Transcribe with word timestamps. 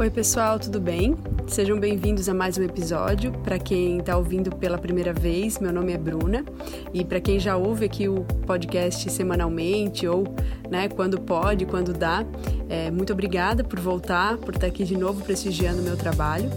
Oi, 0.00 0.08
pessoal, 0.08 0.58
tudo 0.58 0.80
bem? 0.80 1.14
Sejam 1.46 1.78
bem-vindos 1.78 2.26
a 2.26 2.32
mais 2.32 2.56
um 2.56 2.62
episódio. 2.62 3.32
Para 3.44 3.58
quem 3.58 3.98
está 3.98 4.16
ouvindo 4.16 4.50
pela 4.56 4.78
primeira 4.78 5.12
vez, 5.12 5.58
meu 5.58 5.70
nome 5.70 5.92
é 5.92 5.98
Bruna. 5.98 6.42
E 6.94 7.04
para 7.04 7.20
quem 7.20 7.38
já 7.38 7.54
ouve 7.54 7.84
aqui 7.84 8.08
o 8.08 8.24
podcast 8.46 9.12
semanalmente 9.12 10.08
ou 10.08 10.24
né, 10.70 10.88
quando 10.88 11.20
pode, 11.20 11.66
quando 11.66 11.92
dá, 11.92 12.24
é, 12.70 12.90
muito 12.90 13.12
obrigada 13.12 13.62
por 13.62 13.78
voltar, 13.78 14.38
por 14.38 14.54
estar 14.54 14.68
aqui 14.68 14.84
de 14.84 14.96
novo 14.96 15.22
prestigiando 15.22 15.82
o 15.82 15.84
meu 15.84 15.98
trabalho. 15.98 16.48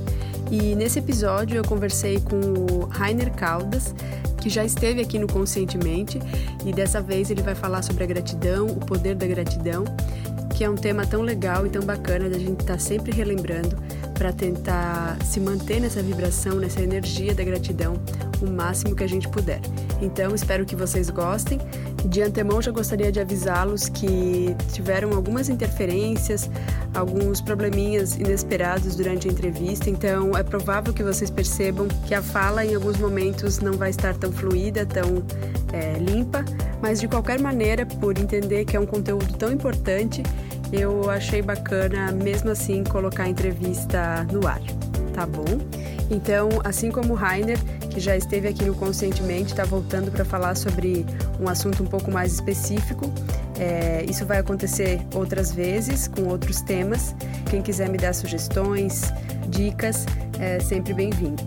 E 0.49 0.73
nesse 0.73 0.99
episódio 0.99 1.57
eu 1.57 1.65
conversei 1.65 2.21
com 2.21 2.39
o 2.39 2.85
Rainer 2.85 3.33
Caldas, 3.33 3.93
que 4.41 4.49
já 4.49 4.63
esteve 4.63 5.01
aqui 5.01 5.19
no 5.19 5.27
Conscientemente, 5.27 6.17
e 6.65 6.71
dessa 6.71 7.01
vez 7.01 7.29
ele 7.29 7.41
vai 7.41 7.55
falar 7.55 7.81
sobre 7.81 8.05
a 8.05 8.07
gratidão, 8.07 8.67
o 8.67 8.79
poder 8.79 9.15
da 9.15 9.27
gratidão 9.27 9.83
que 10.53 10.63
é 10.63 10.69
um 10.69 10.75
tema 10.75 11.05
tão 11.05 11.21
legal 11.21 11.65
e 11.65 11.69
tão 11.69 11.83
bacana 11.83 12.29
da 12.29 12.37
gente 12.37 12.61
estar 12.61 12.73
tá 12.73 12.79
sempre 12.79 13.11
relembrando 13.11 13.75
para 14.13 14.31
tentar 14.31 15.17
se 15.25 15.39
manter 15.39 15.81
nessa 15.81 16.01
vibração, 16.01 16.57
nessa 16.57 16.81
energia 16.81 17.33
da 17.33 17.43
gratidão 17.43 17.99
o 18.41 18.49
máximo 18.49 18.95
que 18.95 19.03
a 19.03 19.07
gente 19.07 19.27
puder. 19.29 19.59
Então, 20.01 20.35
espero 20.35 20.65
que 20.65 20.75
vocês 20.75 21.09
gostem. 21.09 21.59
De 22.05 22.21
antemão, 22.21 22.61
já 22.61 22.71
gostaria 22.71 23.11
de 23.11 23.19
avisá-los 23.19 23.87
que 23.87 24.53
tiveram 24.73 25.13
algumas 25.13 25.47
interferências, 25.47 26.49
alguns 26.93 27.39
probleminhas 27.39 28.15
inesperados 28.17 28.95
durante 28.95 29.29
a 29.29 29.31
entrevista, 29.31 29.89
então 29.89 30.35
é 30.37 30.43
provável 30.43 30.93
que 30.93 31.01
vocês 31.01 31.29
percebam 31.29 31.87
que 32.05 32.13
a 32.13 32.21
fala 32.21 32.65
em 32.65 32.75
alguns 32.75 32.97
momentos 32.97 33.59
não 33.59 33.73
vai 33.73 33.89
estar 33.89 34.13
tão 34.15 34.31
fluida, 34.31 34.85
tão 34.85 35.23
é, 35.71 35.97
limpa, 35.97 36.43
mas 36.81 36.99
de 36.99 37.07
qualquer 37.07 37.39
maneira, 37.39 37.85
por 37.85 38.17
entender 38.17 38.65
que 38.65 38.75
é 38.75 38.79
um 38.79 38.85
conteúdo 38.85 39.33
tão 39.37 39.51
importante, 39.51 40.21
eu 40.73 41.09
achei 41.09 41.41
bacana, 41.41 42.11
mesmo 42.11 42.49
assim, 42.49 42.83
colocar 42.83 43.23
a 43.23 43.29
entrevista 43.29 44.23
no 44.31 44.47
ar, 44.47 44.61
tá 45.13 45.25
bom? 45.25 45.45
Então, 46.09 46.49
assim 46.63 46.91
como 46.91 47.13
o 47.13 47.15
Rainer, 47.15 47.57
que 47.89 47.99
já 47.99 48.17
esteve 48.17 48.47
aqui 48.47 48.65
no 48.65 48.73
Conscientemente, 48.73 49.51
está 49.51 49.63
voltando 49.63 50.11
para 50.11 50.25
falar 50.25 50.55
sobre 50.55 51.05
um 51.39 51.47
assunto 51.47 51.83
um 51.83 51.85
pouco 51.85 52.11
mais 52.11 52.33
específico. 52.33 53.05
É, 53.59 54.03
isso 54.09 54.25
vai 54.25 54.39
acontecer 54.39 54.99
outras 55.13 55.53
vezes, 55.53 56.07
com 56.07 56.23
outros 56.23 56.61
temas. 56.61 57.15
Quem 57.49 57.61
quiser 57.61 57.87
me 57.89 57.97
dar 57.97 58.13
sugestões, 58.13 59.03
dicas, 59.47 60.05
é 60.39 60.59
sempre 60.59 60.93
bem-vindo. 60.93 61.43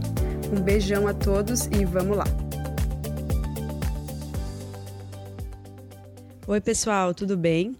Um 0.57 0.61
beijão 0.61 1.09
a 1.09 1.15
todos 1.15 1.67
e 1.67 1.85
vamos 1.85 2.17
lá! 2.17 2.27
Oi, 6.47 6.61
pessoal, 6.61 7.13
tudo 7.13 7.37
bem? 7.37 7.77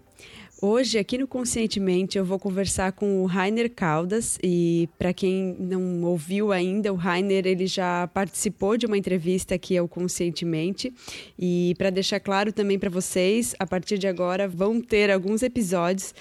Hoje, 0.63 0.97
aqui 0.97 1.19
no 1.19 1.27
Conscientemente, 1.29 2.17
eu 2.17 2.25
vou 2.25 2.39
conversar 2.39 2.93
com 2.93 3.23
o 3.23 3.27
Rainer 3.27 3.71
Caldas 3.71 4.39
e 4.43 4.89
para 4.99 5.13
quem 5.13 5.55
não 5.59 6.03
ouviu 6.05 6.51
ainda, 6.51 6.91
o 6.91 6.97
Rainer 6.97 7.47
ele 7.47 7.67
já 7.67 8.09
participou 8.09 8.79
de 8.79 8.87
uma 8.87 8.97
entrevista 8.97 9.55
aqui 9.55 9.77
ao 9.77 9.87
Conscientemente 9.87 10.91
e 11.39 11.75
para 11.77 11.91
deixar 11.91 12.21
claro 12.21 12.55
também 12.55 12.79
para 12.79 12.89
vocês, 12.89 13.55
a 13.59 13.67
partir 13.67 13.99
de 13.99 14.07
agora 14.07 14.49
vão 14.49 14.81
ter 14.81 15.11
alguns 15.11 15.43
episódios 15.43 16.15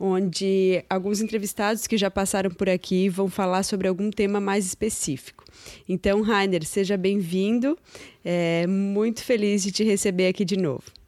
onde 0.00 0.82
alguns 0.88 1.20
entrevistados 1.20 1.86
que 1.86 1.98
já 1.98 2.10
passaram 2.10 2.50
por 2.50 2.70
aqui 2.70 3.10
vão 3.10 3.28
falar 3.28 3.62
sobre 3.62 3.88
algum 3.88 4.10
tema 4.10 4.40
mais 4.40 4.64
específico. 4.64 5.44
Então, 5.86 6.22
Rainer, 6.22 6.64
seja 6.64 6.96
bem-vindo. 6.96 7.78
É 8.24 8.66
muito 8.66 9.22
feliz 9.22 9.62
de 9.62 9.70
te 9.70 9.84
receber 9.84 10.28
aqui 10.28 10.46
de 10.46 10.56
novo. 10.56 11.01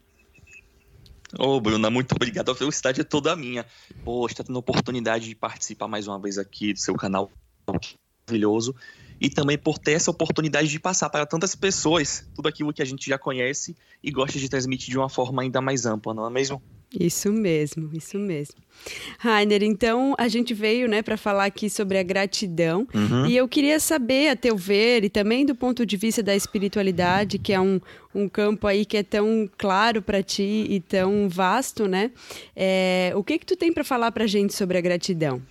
Ô, 1.37 1.59
Bruna, 1.59 1.89
muito 1.89 2.13
obrigado. 2.15 2.51
A 2.51 2.55
felicidade 2.55 3.01
é 3.01 3.03
toda 3.03 3.35
minha. 3.35 3.65
Poxa, 4.03 4.35
tá 4.35 4.43
tendo 4.43 4.55
a 4.55 4.59
oportunidade 4.59 5.27
de 5.27 5.35
participar 5.35 5.87
mais 5.87 6.07
uma 6.07 6.19
vez 6.19 6.37
aqui 6.37 6.73
do 6.73 6.79
seu 6.79 6.95
canal 6.95 7.31
maravilhoso. 8.27 8.75
E 9.19 9.29
também 9.29 9.57
por 9.57 9.77
ter 9.77 9.93
essa 9.93 10.11
oportunidade 10.11 10.67
de 10.67 10.79
passar 10.79 11.09
para 11.09 11.25
tantas 11.25 11.55
pessoas 11.55 12.27
tudo 12.35 12.47
aquilo 12.47 12.73
que 12.73 12.81
a 12.81 12.85
gente 12.85 13.09
já 13.09 13.17
conhece 13.17 13.75
e 14.03 14.11
gosta 14.11 14.37
de 14.37 14.49
transmitir 14.49 14.89
de 14.89 14.97
uma 14.97 15.09
forma 15.09 15.41
ainda 15.41 15.61
mais 15.61 15.85
ampla, 15.85 16.13
não 16.13 16.27
é 16.27 16.29
mesmo? 16.29 16.61
Isso 16.97 17.31
mesmo, 17.31 17.89
isso 17.93 18.17
mesmo. 18.17 18.55
Rainer, 19.19 19.63
então 19.63 20.15
a 20.17 20.27
gente 20.27 20.53
veio 20.53 20.87
né, 20.87 21.01
para 21.01 21.17
falar 21.17 21.45
aqui 21.45 21.69
sobre 21.69 21.97
a 21.97 22.03
gratidão 22.03 22.87
uhum. 22.93 23.25
e 23.25 23.35
eu 23.35 23.47
queria 23.47 23.79
saber, 23.79 24.29
a 24.29 24.35
teu 24.35 24.55
ver, 24.55 25.03
e 25.03 25.09
também 25.09 25.45
do 25.45 25.55
ponto 25.55 25.85
de 25.85 25.97
vista 25.97 26.21
da 26.21 26.35
espiritualidade, 26.35 27.37
que 27.37 27.51
é 27.51 27.59
um, 27.59 27.81
um 28.13 28.29
campo 28.29 28.67
aí 28.67 28.85
que 28.85 28.97
é 28.97 29.03
tão 29.03 29.49
claro 29.57 30.01
para 30.01 30.21
ti 30.23 30.67
e 30.69 30.79
tão 30.79 31.27
vasto, 31.27 31.87
né? 31.87 32.11
É, 32.55 33.11
o 33.15 33.23
que 33.23 33.39
que 33.39 33.45
tu 33.45 33.55
tem 33.55 33.73
para 33.73 33.83
falar 33.83 34.11
para 34.11 34.23
a 34.23 34.27
gente 34.27 34.53
sobre 34.53 34.77
a 34.77 34.81
gratidão? 34.81 35.41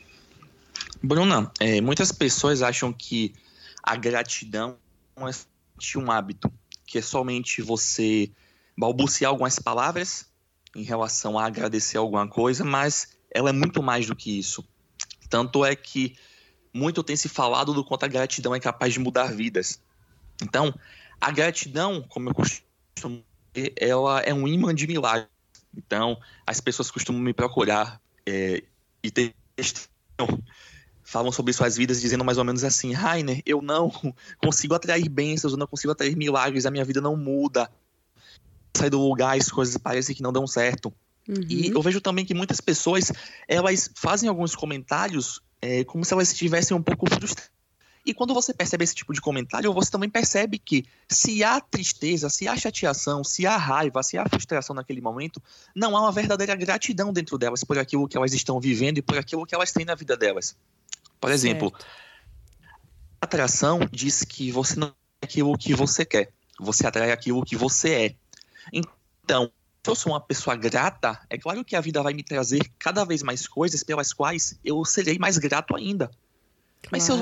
Bruna, 1.03 1.51
é, 1.61 1.81
muitas 1.81 2.11
pessoas 2.11 2.63
acham 2.63 2.93
que 2.93 3.35
a 3.85 3.97
gratidão 3.97 4.79
é 5.17 5.99
um 5.99 6.11
hábito, 6.11 6.51
que 6.87 6.99
é 6.99 7.03
somente 7.03 7.61
você 7.61 8.33
balbuciar 8.77 9.31
algumas 9.31 9.59
palavras 9.59 10.27
em 10.75 10.83
relação 10.83 11.39
a 11.39 11.45
agradecer 11.45 11.99
alguma 11.99 12.27
coisa, 12.27 12.65
mas 12.65 13.17
ela 13.31 13.51
é 13.51 13.53
muito 13.53 13.83
mais 13.83 14.07
do 14.07 14.17
que 14.17 14.39
isso. 14.39 14.67
Tanto 15.29 15.65
é 15.65 15.77
que 15.77 16.17
muito 16.73 17.03
tem 17.03 17.15
se 17.15 17.29
falado 17.29 17.75
do 17.75 17.85
quanto 17.85 18.05
a 18.05 18.09
gratidão 18.09 18.55
é 18.55 18.61
capaz 18.61 18.93
de 18.93 18.99
mudar 18.99 19.33
vidas. 19.33 19.81
Então, 20.43 20.75
a 21.21 21.31
gratidão, 21.31 22.03
como 22.03 22.31
eu 22.31 22.35
costumo 22.35 23.23
dizer, 23.53 23.75
ela 23.77 24.21
é 24.21 24.33
um 24.33 24.49
imã 24.49 24.75
de 24.75 24.87
milagres. 24.87 25.29
Então, 25.77 26.19
as 26.47 26.61
pessoas 26.61 26.91
costumam 26.91 27.21
me 27.21 27.33
procurar 27.33 28.01
é, 28.27 28.63
e 29.03 29.11
ter 29.11 29.35
falam 31.05 31.31
sobre 31.31 31.53
suas 31.53 31.77
vidas 31.77 32.01
dizendo 32.01 32.25
mais 32.25 32.39
ou 32.39 32.45
menos 32.45 32.65
assim: 32.65 32.93
Rainer, 32.93 33.43
eu 33.47 33.63
não 33.63 33.93
consigo 34.43 34.75
atrair 34.75 35.09
bênçãos, 35.09 35.53
eu 35.53 35.59
não 35.59 35.67
consigo 35.67 35.93
atrair 35.93 36.17
milagres, 36.17 36.67
a 36.67 36.71
minha 36.71 36.85
vida 36.85 37.01
não 37.01 37.17
muda, 37.17 37.71
sai 38.77 38.91
do 38.91 38.99
lugar, 38.99 39.39
as 39.39 39.49
coisas 39.49 39.77
parecem 39.77 40.17
que 40.17 40.23
não 40.23 40.33
dão 40.33 40.47
certo. 40.47 40.93
Uhum. 41.29 41.43
E 41.49 41.69
eu 41.69 41.81
vejo 41.81 42.01
também 42.01 42.25
que 42.25 42.35
muitas 42.35 42.61
pessoas, 42.61 43.13
elas 43.47 43.91
fazem 43.95 44.29
alguns 44.29 44.55
comentários 44.55 45.41
é, 45.61 45.85
como 45.85 46.05
se 46.05 46.13
elas 46.13 46.33
estivessem 46.33 46.77
um 46.77 46.83
pouco 46.83 47.09
frustradas. 47.09 47.55
E 48.07 48.13
quando 48.13 48.35
você 48.35 48.53
percebe 48.53 48.85
esse 48.85 48.95
tipo 48.95 49.15
de 49.15 49.21
comentário, 49.21 49.73
você 49.73 49.91
também 49.91 50.11
percebe 50.11 50.59
que 50.59 50.85
se 51.09 51.43
há 51.43 51.59
tristeza, 51.59 52.29
se 52.29 52.47
há 52.47 52.55
chateação, 52.55 53.25
se 53.25 53.47
há 53.47 53.57
raiva, 53.57 54.03
se 54.03 54.19
há 54.19 54.29
frustração 54.29 54.77
naquele 54.77 55.01
momento, 55.01 55.43
não 55.75 55.97
há 55.97 56.03
uma 56.03 56.13
verdadeira 56.13 56.55
gratidão 56.55 57.15
dentro 57.15 57.39
delas 57.39 57.65
por 57.65 57.79
aquilo 57.79 58.07
que 58.07 58.15
elas 58.15 58.35
estão 58.35 58.61
vivendo 58.61 58.99
e 58.99 59.03
por 59.03 59.17
aquilo 59.17 59.47
que 59.47 59.55
elas 59.55 59.73
têm 59.73 59.87
na 59.87 59.95
vida 59.95 60.19
delas. 60.19 60.55
Por 61.25 61.33
exemplo, 61.33 61.71
certo. 61.71 61.87
atração 63.19 63.81
diz 63.91 64.25
que 64.25 64.51
você 64.51 64.79
não 64.79 64.89
é 64.89 65.25
aquilo 65.25 65.57
que 65.57 65.75
você 65.75 66.05
quer, 66.05 66.31
você 66.61 66.87
atrai 66.87 67.11
aquilo 67.13 67.43
que 67.43 67.57
você 67.57 67.95
é. 67.95 68.15
Então, 68.71 69.51
se 69.83 69.91
eu 69.91 69.95
sou 69.95 70.13
uma 70.13 70.21
pessoa 70.21 70.55
grata, 70.55 71.19
é 71.31 71.39
claro 71.39 71.65
que 71.65 71.75
a 71.75 71.81
vida 71.81 72.03
vai 72.03 72.13
me 72.13 72.23
trazer 72.23 72.71
cada 72.79 73.07
vez 73.07 73.23
mais 73.23 73.49
coisas 73.49 73.83
pelas 73.83 74.13
quais 74.13 74.59
eu 74.63 74.85
serei 74.85 75.19
mais 75.19 75.39
grato 75.39 75.75
ainda. 75.75 76.09
Claro. 76.09 76.91
Mas 76.93 77.05
se 77.05 77.13
eu 77.13 77.19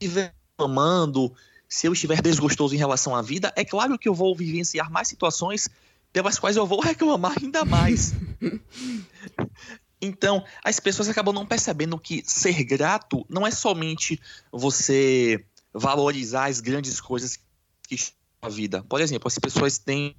viver 0.00 0.32
amando, 0.56 1.34
se 1.68 1.88
eu 1.88 1.92
estiver 1.92 2.22
desgostoso 2.22 2.76
em 2.76 2.78
relação 2.78 3.16
à 3.16 3.22
vida, 3.22 3.52
é 3.56 3.64
claro 3.64 3.98
que 3.98 4.08
eu 4.08 4.14
vou 4.14 4.36
vivenciar 4.36 4.88
mais 4.88 5.08
situações 5.08 5.68
pelas 6.12 6.38
quais 6.38 6.56
eu 6.56 6.64
vou 6.64 6.80
reclamar 6.80 7.34
ainda 7.42 7.64
mais. 7.64 8.14
então, 10.02 10.44
as 10.64 10.80
pessoas 10.80 11.08
acabam 11.08 11.32
não 11.32 11.46
percebendo 11.46 11.96
que 11.96 12.24
ser 12.26 12.64
grato 12.64 13.24
não 13.28 13.46
é 13.46 13.52
somente 13.52 14.20
você 14.50 15.46
valorizar 15.72 16.46
as 16.46 16.58
grandes 16.58 17.00
coisas 17.00 17.38
que 17.86 17.94
estão 17.94 18.18
na 18.42 18.48
vida. 18.48 18.82
Por 18.82 19.00
exemplo, 19.00 19.28
as 19.28 19.38
pessoas 19.38 19.78
têm 19.78 20.16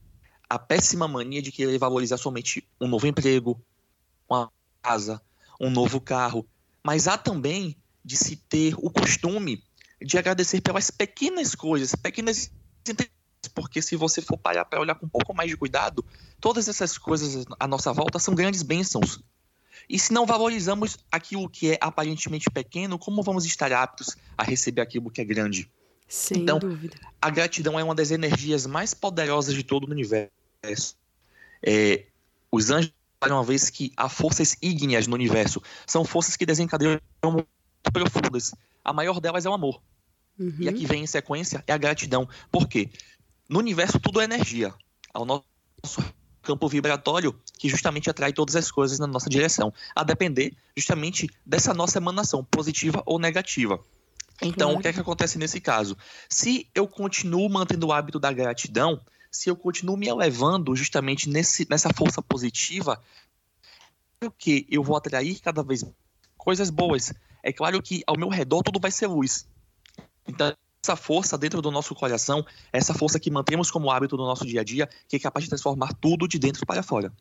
a 0.49 0.57
péssima 0.57 1.05
mania 1.05 1.41
de 1.41 1.51
querer 1.51 1.77
valorizar 1.77 2.15
somente 2.15 2.65
um 2.79 2.87
novo 2.87 3.05
emprego, 3.05 3.61
uma 4.29 4.49
casa, 4.81 5.21
um 5.59 5.69
novo 5.69 5.99
carro, 5.99 6.47
mas 6.81 7.05
há 7.05 7.17
também 7.17 7.75
de 8.05 8.15
se 8.15 8.37
ter 8.37 8.75
o 8.77 8.89
costume 8.89 9.61
de 10.01 10.17
agradecer 10.17 10.61
pelas 10.61 10.89
pequenas 10.89 11.55
coisas, 11.55 11.93
pequenas 11.93 12.49
porque 13.53 13.81
se 13.81 13.95
você 13.95 14.21
for 14.21 14.37
parar 14.37 14.65
para 14.65 14.79
olhar 14.79 14.95
com 14.95 15.05
um 15.05 15.09
pouco 15.09 15.33
mais 15.33 15.49
de 15.49 15.57
cuidado, 15.57 16.05
todas 16.39 16.67
essas 16.67 16.97
coisas 16.97 17.45
à 17.59 17.67
nossa 17.67 17.91
volta 17.91 18.17
são 18.17 18.33
grandes 18.33 18.63
bênçãos. 18.63 19.21
E 19.89 19.99
se 19.99 20.13
não 20.13 20.25
valorizamos 20.25 20.97
aquilo 21.11 21.49
que 21.49 21.71
é 21.71 21.77
aparentemente 21.81 22.49
pequeno, 22.49 22.97
como 22.97 23.21
vamos 23.21 23.45
estar 23.45 23.71
aptos 23.71 24.15
a 24.37 24.43
receber 24.43 24.81
aquilo 24.81 25.09
que 25.09 25.21
é 25.21 25.25
grande? 25.25 25.69
Sem 26.07 26.41
então, 26.41 26.59
dúvida. 26.59 26.95
A 27.21 27.29
gratidão 27.29 27.79
é 27.79 27.83
uma 27.83 27.95
das 27.95 28.11
energias 28.11 28.65
mais 28.65 28.93
poderosas 28.93 29.53
de 29.53 29.63
todo 29.63 29.85
o 29.85 29.91
universo. 29.91 30.95
É, 31.65 32.05
os 32.51 32.69
anjos 32.69 32.93
falaram 33.19 33.37
uma 33.37 33.43
vez 33.43 33.69
que 33.69 33.91
há 33.97 34.07
forças 34.07 34.55
ígneas 34.61 35.07
no 35.07 35.15
universo. 35.15 35.61
São 35.87 36.05
forças 36.05 36.35
que 36.35 36.45
desencadeiam 36.45 36.99
muito 37.23 37.47
profundas. 37.91 38.53
A 38.83 38.93
maior 38.93 39.19
delas 39.19 39.45
é 39.45 39.49
o 39.49 39.53
amor. 39.53 39.81
Uhum. 40.37 40.55
E 40.59 40.69
a 40.69 40.73
que 40.73 40.85
vem 40.85 41.03
em 41.03 41.07
sequência 41.07 41.63
é 41.65 41.73
a 41.73 41.77
gratidão. 41.77 42.27
Por 42.51 42.67
quê? 42.67 42.89
No 43.49 43.59
universo 43.59 43.99
tudo 43.99 44.21
é 44.21 44.23
energia. 44.23 44.73
Ao 45.13 45.25
nosso 45.25 45.43
campo 46.43 46.67
vibratório 46.67 47.33
que 47.57 47.69
justamente 47.69 48.09
atrai 48.09 48.33
todas 48.33 48.55
as 48.55 48.69
coisas 48.69 48.99
na 48.99 49.07
nossa 49.07 49.29
direção, 49.29 49.73
a 49.95 50.03
depender 50.03 50.53
justamente 50.75 51.29
dessa 51.45 51.73
nossa 51.73 51.97
emanação, 51.97 52.43
positiva 52.43 53.01
ou 53.05 53.17
negativa. 53.17 53.79
Então, 54.41 54.69
claro. 54.69 54.79
o 54.79 54.81
que 54.81 54.87
é 54.89 54.93
que 54.93 54.99
acontece 54.99 55.37
nesse 55.37 55.61
caso? 55.61 55.97
Se 56.27 56.67
eu 56.75 56.87
continuo 56.87 57.49
mantendo 57.49 57.87
o 57.87 57.93
hábito 57.93 58.19
da 58.19 58.31
gratidão, 58.31 58.99
se 59.31 59.49
eu 59.49 59.55
continuo 59.55 59.95
me 59.95 60.07
elevando 60.07 60.75
justamente 60.75 61.29
nesse, 61.29 61.65
nessa 61.69 61.89
força 61.93 62.21
positiva, 62.21 63.01
o 64.21 64.29
que 64.29 64.67
eu 64.69 64.83
vou 64.83 64.95
atrair 64.95 65.39
cada 65.39 65.63
vez 65.63 65.83
coisas 66.37 66.69
boas. 66.69 67.13
É 67.41 67.51
claro 67.53 67.81
que 67.81 68.03
ao 68.05 68.17
meu 68.17 68.29
redor 68.29 68.61
tudo 68.63 68.79
vai 68.79 68.91
ser 68.91 69.07
luz. 69.07 69.47
Então, 70.27 70.55
essa 70.83 70.97
força 70.97 71.37
dentro 71.37 71.61
do 71.61 71.71
nosso 71.71 71.95
coração, 71.95 72.45
essa 72.71 72.93
força 72.93 73.17
que 73.17 73.31
mantemos 73.31 73.71
como 73.71 73.89
hábito 73.89 74.17
do 74.17 74.23
nosso 74.23 74.45
dia 74.45 74.59
a 74.59 74.63
dia, 74.63 74.89
que 75.07 75.15
é 75.15 75.19
capaz 75.19 75.45
de 75.45 75.49
transformar 75.49 75.93
tudo 75.93 76.27
de 76.27 76.37
dentro 76.37 76.65
para 76.65 76.83
fora. 76.83 77.11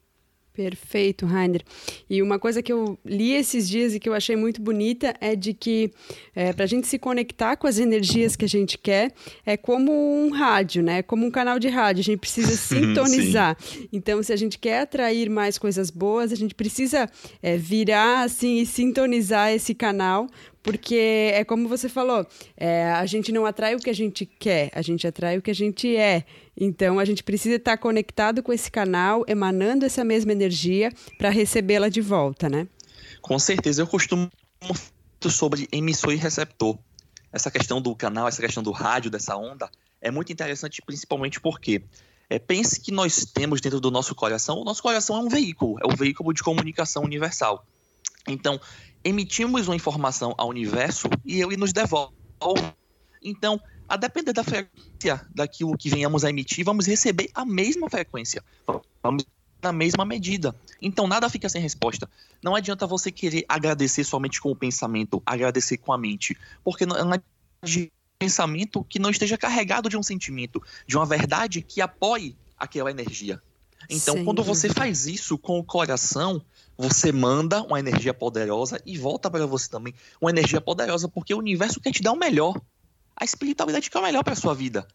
Perfeito, 0.53 1.25
Rainer. 1.25 1.63
E 2.11 2.21
uma 2.21 2.39
coisa 2.39 2.63
que 2.63 2.71
eu 2.71 2.99
li 3.07 3.33
esses 3.33 3.67
dias 3.67 3.95
e 3.95 4.01
que 4.01 4.07
eu 4.07 4.13
achei 4.13 4.37
muito 4.37 4.61
bonita 4.61 5.15
é 5.19 5.35
de 5.35 5.55
que 5.55 5.91
é, 6.35 6.53
para 6.53 6.65
a 6.65 6.67
gente 6.67 6.87
se 6.87 6.99
conectar 6.99 7.57
com 7.57 7.67
as 7.67 7.79
energias 7.79 8.37
que 8.37 8.45
a 8.45 8.49
gente 8.49 8.77
quer 8.77 9.15
é 9.47 9.57
como 9.57 9.91
um 9.91 10.31
rádio, 10.31 10.83
né? 10.83 11.03
Como 11.03 11.25
um 11.25 11.31
canal 11.31 11.59
de 11.59 11.69
rádio. 11.69 12.01
A 12.01 12.05
gente 12.05 12.19
precisa 12.19 12.53
sintonizar. 12.55 13.57
então, 13.91 14.23
se 14.23 14.31
a 14.31 14.37
gente 14.37 14.59
quer 14.59 14.81
atrair 14.81 15.31
mais 15.31 15.57
coisas 15.57 15.89
boas, 15.89 16.33
a 16.33 16.37
gente 16.37 16.55
precisa 16.55 17.09
é, 17.43 17.57
virar 17.57 18.23
assim 18.23 18.59
e 18.59 18.67
sintonizar 18.67 19.51
esse 19.53 19.75
canal 19.75 20.29
porque 20.63 21.31
é 21.35 21.45
como 21.45 21.69
você 21.69 21.89
falou, 21.89 22.27
é, 22.57 22.91
a 22.93 23.05
gente 23.05 23.33
não 23.33 23.45
atrai 23.45 23.75
o 23.75 23.79
que 23.79 23.91
a 23.91 23.95
gente 23.95 24.25
quer, 24.25 24.71
a 24.75 24.83
gente 24.83 25.07
atrai 25.07 25.39
o 25.39 25.43
que 25.43 25.51
a 25.51 25.55
gente 25.55 25.97
é. 25.97 26.25
Então 26.57 26.99
a 26.99 27.05
gente 27.05 27.25
precisa 27.25 27.57
estar 27.57 27.77
conectado 27.79 28.43
com 28.43 28.53
esse 28.53 28.71
canal, 28.71 29.25
emanando 29.27 29.85
essa 29.85 30.05
mesma 30.05 30.33
energia 30.33 30.93
para 31.19 31.31
recebê-la 31.31 31.89
de 31.89 32.01
volta, 32.01 32.49
né? 32.49 32.69
Com 33.21 33.39
certeza, 33.39 33.83
eu 33.83 33.87
costumo 33.87 34.31
sobre 35.29 35.69
emissor 35.73 36.13
e 36.13 36.17
receptor. 36.17 36.79
Essa 37.33 37.51
questão 37.51 37.81
do 37.81 37.95
canal, 37.97 38.29
essa 38.29 38.43
questão 38.43 38.63
do 38.63 38.71
rádio, 38.71 39.11
dessa 39.11 39.37
onda, 39.37 39.71
é 40.01 40.11
muito 40.11 40.33
interessante, 40.33 40.83
principalmente 40.85 41.41
porque 41.41 41.83
é, 42.29 42.39
pense 42.39 42.81
que 42.81 42.93
nós 42.93 43.25
temos 43.25 43.61
dentro 43.61 43.81
do 43.81 43.91
nosso 43.91 44.15
coração, 44.15 44.59
o 44.59 44.65
nosso 44.65 44.83
coração 44.83 45.17
é 45.17 45.21
um 45.21 45.29
veículo, 45.29 45.79
é 45.81 45.87
o 45.87 45.93
um 45.93 45.97
veículo 45.97 46.33
de 46.33 46.43
comunicação 46.43 47.03
universal. 47.05 47.65
Então, 48.27 48.61
emitimos 49.05 49.69
uma 49.69 49.77
informação 49.77 50.35
ao 50.37 50.49
universo 50.49 51.09
e 51.25 51.41
ele 51.41 51.57
nos 51.57 51.73
devolve. 51.73 52.15
Então, 53.23 53.61
a 53.89 53.97
depender 53.97 54.33
da 54.33 54.43
frequência 54.43 55.25
daquilo 55.35 55.77
que 55.77 55.89
venhamos 55.89 56.25
a 56.25 56.31
emitir, 56.31 56.65
vamos 56.65 56.87
receber 56.87 57.31
a 57.35 57.45
mesma 57.45 57.89
frequência. 57.89 58.43
Vamos 59.03 59.25
na 59.63 59.73
mesma 59.73 60.05
medida. 60.05 60.55
Então 60.81 61.07
nada 61.07 61.31
fica 61.31 61.49
sem 61.49 61.63
resposta. 61.63 62.11
Não 62.43 62.55
adianta 62.55 62.87
você 62.87 63.13
querer 63.13 63.45
agradecer 63.49 64.03
somente 64.03 64.41
com 64.41 64.51
o 64.51 64.57
pensamento, 64.57 65.23
agradecer 65.25 65.77
com 65.77 65.93
a 65.93 65.99
mente, 65.99 66.37
porque 66.65 66.85
não 66.85 67.15
é 67.15 67.21
de 67.65 67.93
pensamento 68.19 68.85
que 68.85 68.99
não 68.99 69.11
esteja 69.11 69.39
carregado 69.39 69.89
de 69.89 69.97
um 69.97 70.03
sentimento, 70.03 70.61
de 70.87 70.97
uma 70.97 71.07
verdade 71.07 71.63
que 71.63 71.81
apoie 71.81 72.37
aquela 72.59 72.91
energia. 72.91 73.41
Então, 73.89 74.17
Sim. 74.17 74.25
quando 74.25 74.43
você 74.43 74.69
faz 74.69 75.07
isso 75.07 75.37
com 75.37 75.59
o 75.59 75.65
coração, 75.65 76.43
você 76.83 77.13
manda 77.13 77.63
uma 77.63 77.79
energia 77.79 78.13
poderosa 78.13 78.81
e 78.85 78.99
volta 78.99 79.31
para 79.31 79.47
você 79.47 79.71
também 79.71 79.95
uma 80.21 80.31
energia 80.31 80.61
poderosa, 80.61 81.09
porque 81.09 81.33
o 81.33 81.39
universo 81.39 81.81
quer 81.81 81.93
te 81.93 82.03
dar 82.03 82.11
o 82.11 82.19
melhor. 82.19 82.61
A 83.17 83.25
espiritualidade 83.25 83.89
quer 83.89 84.01
o 84.01 84.03
melhor 84.03 84.25
para 84.25 84.35
sua 84.35 84.53
vida. 84.53 84.87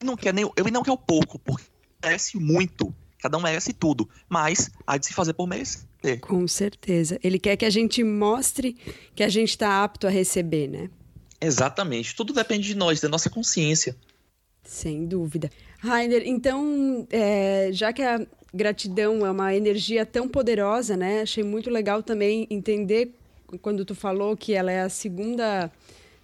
Ele 0.00 0.10
não 0.10 0.16
quer 0.16 0.34
nem, 0.34 0.50
ele 0.56 0.70
não 0.72 0.82
quer 0.82 0.90
o 0.90 0.98
pouco, 0.98 1.38
porque 1.38 1.64
merece 2.02 2.36
muito. 2.36 2.92
Cada 3.20 3.38
um 3.38 3.40
merece 3.40 3.72
tudo, 3.72 4.10
mas 4.28 4.72
há 4.84 4.96
de 4.96 5.06
se 5.06 5.12
fazer 5.12 5.34
por 5.34 5.46
merecer. 5.46 5.86
Com 6.20 6.48
certeza. 6.48 7.16
Ele 7.22 7.38
quer 7.38 7.56
que 7.56 7.64
a 7.64 7.70
gente 7.70 8.02
mostre 8.02 8.76
que 9.14 9.22
a 9.22 9.28
gente 9.28 9.50
está 9.50 9.84
apto 9.84 10.08
a 10.08 10.10
receber, 10.10 10.66
né? 10.66 10.90
Exatamente. 11.40 12.16
Tudo 12.16 12.32
depende 12.32 12.66
de 12.66 12.74
nós, 12.74 13.00
da 13.00 13.08
nossa 13.08 13.30
consciência. 13.30 13.96
Sem 14.64 15.06
dúvida. 15.06 15.48
Rainer, 15.78 16.22
então, 16.26 17.06
é, 17.10 17.70
já 17.72 17.92
que 17.92 18.02
a 18.02 18.26
gratidão 18.52 19.24
é 19.24 19.30
uma 19.30 19.54
energia 19.54 20.04
tão 20.04 20.28
poderosa, 20.28 20.96
né? 20.96 21.22
Achei 21.22 21.42
muito 21.42 21.70
legal 21.70 22.02
também 22.02 22.46
entender 22.50 23.14
quando 23.60 23.84
tu 23.84 23.94
falou 23.94 24.36
que 24.36 24.52
ela 24.52 24.70
é 24.70 24.80
a 24.80 24.88
segunda 24.88 25.70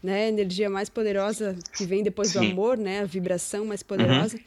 né, 0.03 0.29
energia 0.29 0.71
mais 0.71 0.89
poderosa 0.89 1.57
que 1.77 1.85
vem 1.85 2.03
depois 2.03 2.29
Sim. 2.29 2.41
do 2.41 2.47
amor, 2.47 2.79
né? 2.79 3.01
A 3.01 3.05
vibração 3.05 3.65
mais 3.65 3.83
poderosa. 3.83 4.37
Uhum. 4.37 4.43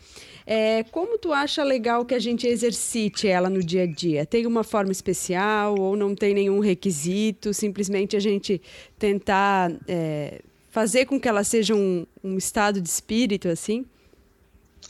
É, 0.46 0.84
como 0.92 1.18
tu 1.18 1.32
acha 1.32 1.64
legal 1.64 2.04
que 2.06 2.16
a 2.16 2.20
gente 2.20 2.48
exercite 2.48 3.28
ela 3.28 3.50
no 3.50 3.64
dia 3.64 3.84
a 3.84 3.86
dia? 3.86 4.26
Tem 4.26 4.46
uma 4.46 4.64
forma 4.64 4.92
especial 4.92 5.76
ou 5.80 5.96
não 5.96 6.16
tem 6.16 6.34
nenhum 6.34 6.60
requisito? 6.60 7.54
Simplesmente 7.54 8.16
a 8.16 8.20
gente 8.20 8.62
tentar 8.98 9.72
é, 9.88 10.42
fazer 10.70 11.06
com 11.06 11.20
que 11.20 11.28
ela 11.28 11.44
seja 11.44 11.76
um, 11.76 12.06
um 12.24 12.38
estado 12.38 12.82
de 12.82 12.90
espírito, 12.90 13.50
assim? 13.50 13.86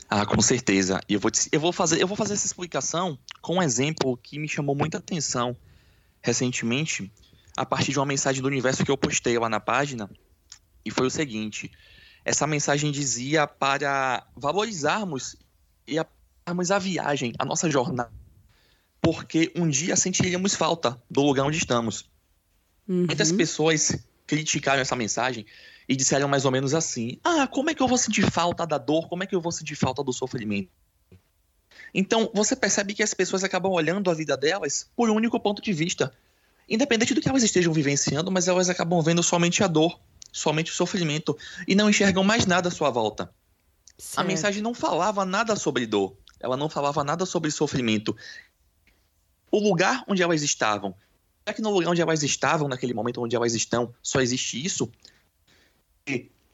Ah, 0.09 0.25
com 0.25 0.41
certeza. 0.41 0.99
E 1.07 1.13
eu 1.13 1.19
vou, 1.19 1.31
eu 1.51 1.59
vou 1.59 1.71
fazer, 1.71 2.01
eu 2.01 2.07
vou 2.07 2.17
fazer 2.17 2.33
essa 2.33 2.45
explicação 2.45 3.17
com 3.41 3.55
um 3.55 3.63
exemplo 3.63 4.17
que 4.17 4.37
me 4.37 4.47
chamou 4.47 4.75
muita 4.75 4.97
atenção 4.97 5.55
recentemente, 6.21 7.11
a 7.57 7.65
partir 7.65 7.91
de 7.91 7.99
uma 7.99 8.05
mensagem 8.05 8.41
do 8.41 8.47
universo 8.47 8.83
que 8.85 8.91
eu 8.91 8.97
postei 8.97 9.37
lá 9.37 9.49
na 9.49 9.59
página, 9.59 10.09
e 10.85 10.91
foi 10.91 11.07
o 11.07 11.09
seguinte: 11.09 11.71
essa 12.23 12.45
mensagem 12.45 12.91
dizia 12.91 13.47
para 13.47 14.25
valorizarmos 14.35 15.35
e 15.87 15.97
apoiarmos 15.97 16.71
a 16.71 16.79
viagem, 16.79 17.33
a 17.39 17.45
nossa 17.45 17.69
jornada, 17.69 18.11
porque 19.01 19.51
um 19.55 19.67
dia 19.67 19.95
sentiríamos 19.95 20.55
falta 20.55 21.01
do 21.09 21.21
lugar 21.21 21.45
onde 21.45 21.57
estamos. 21.57 22.09
Uhum. 22.87 23.05
Muitas 23.05 23.31
pessoas 23.31 23.97
criticaram 24.27 24.81
essa 24.81 24.95
mensagem 24.95 25.45
e 25.91 25.95
disseram 25.95 26.29
mais 26.29 26.45
ou 26.45 26.51
menos 26.51 26.73
assim: 26.73 27.19
Ah, 27.21 27.45
como 27.47 27.69
é 27.69 27.75
que 27.75 27.83
eu 27.83 27.87
vou 27.87 27.97
sentir 27.97 28.31
falta 28.31 28.65
da 28.65 28.77
dor? 28.77 29.09
Como 29.09 29.23
é 29.23 29.27
que 29.27 29.35
eu 29.35 29.41
vou 29.41 29.51
sentir 29.51 29.75
falta 29.75 30.01
do 30.01 30.13
sofrimento? 30.13 30.69
Então, 31.93 32.31
você 32.33 32.55
percebe 32.55 32.93
que 32.93 33.03
as 33.03 33.13
pessoas 33.13 33.43
acabam 33.43 33.73
olhando 33.73 34.09
a 34.09 34.13
vida 34.13 34.37
delas 34.37 34.89
por 34.95 35.09
um 35.09 35.15
único 35.15 35.37
ponto 35.37 35.61
de 35.61 35.73
vista. 35.73 36.13
Independente 36.69 37.13
do 37.13 37.19
que 37.19 37.27
elas 37.27 37.43
estejam 37.43 37.73
vivenciando, 37.73 38.31
mas 38.31 38.47
elas 38.47 38.69
acabam 38.69 39.01
vendo 39.01 39.21
somente 39.21 39.61
a 39.61 39.67
dor, 39.67 39.99
somente 40.31 40.71
o 40.71 40.73
sofrimento, 40.73 41.37
e 41.67 41.75
não 41.75 41.89
enxergam 41.89 42.23
mais 42.23 42.45
nada 42.45 42.69
à 42.69 42.71
sua 42.71 42.89
volta. 42.89 43.29
Certo. 43.97 44.19
A 44.19 44.23
mensagem 44.23 44.63
não 44.63 44.73
falava 44.73 45.25
nada 45.25 45.57
sobre 45.57 45.85
dor, 45.85 46.15
ela 46.39 46.55
não 46.55 46.69
falava 46.69 47.03
nada 47.03 47.25
sobre 47.25 47.51
sofrimento. 47.51 48.15
O 49.51 49.59
lugar 49.59 50.05
onde 50.07 50.23
elas 50.23 50.41
estavam, 50.41 50.95
será 51.43 51.53
que 51.53 51.61
no 51.61 51.69
lugar 51.69 51.89
onde 51.89 52.01
elas 52.01 52.23
estavam, 52.23 52.69
naquele 52.69 52.93
momento 52.93 53.21
onde 53.21 53.35
elas 53.35 53.53
estão, 53.53 53.93
só 54.01 54.21
existe 54.21 54.63
isso? 54.63 54.89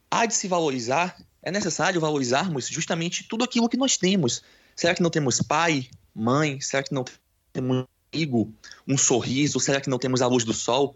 Há 0.10 0.26
de 0.26 0.34
se 0.34 0.48
valorizar, 0.48 1.18
é 1.42 1.52
necessário 1.52 2.02
valorizarmos 2.02 2.68
justamente 2.68 3.24
tudo 3.24 3.44
aquilo 3.44 3.70
que 3.70 3.78
nós 3.78 3.98
temos. 3.98 4.44
Será 4.76 4.94
que 4.94 5.02
não 5.02 5.10
temos 5.10 5.42
pai, 5.42 5.90
mãe? 6.14 6.60
Será 6.62 6.84
que 6.84 6.94
não 6.94 7.06
temos 7.54 7.78
um 7.78 7.86
amigo, 8.14 8.54
um 8.88 8.98
sorriso? 8.98 9.60
Será 9.60 9.80
que 9.82 9.90
não 9.90 10.00
temos 10.00 10.22
a 10.22 10.28
luz 10.28 10.44
do 10.44 10.54
sol? 10.54 10.96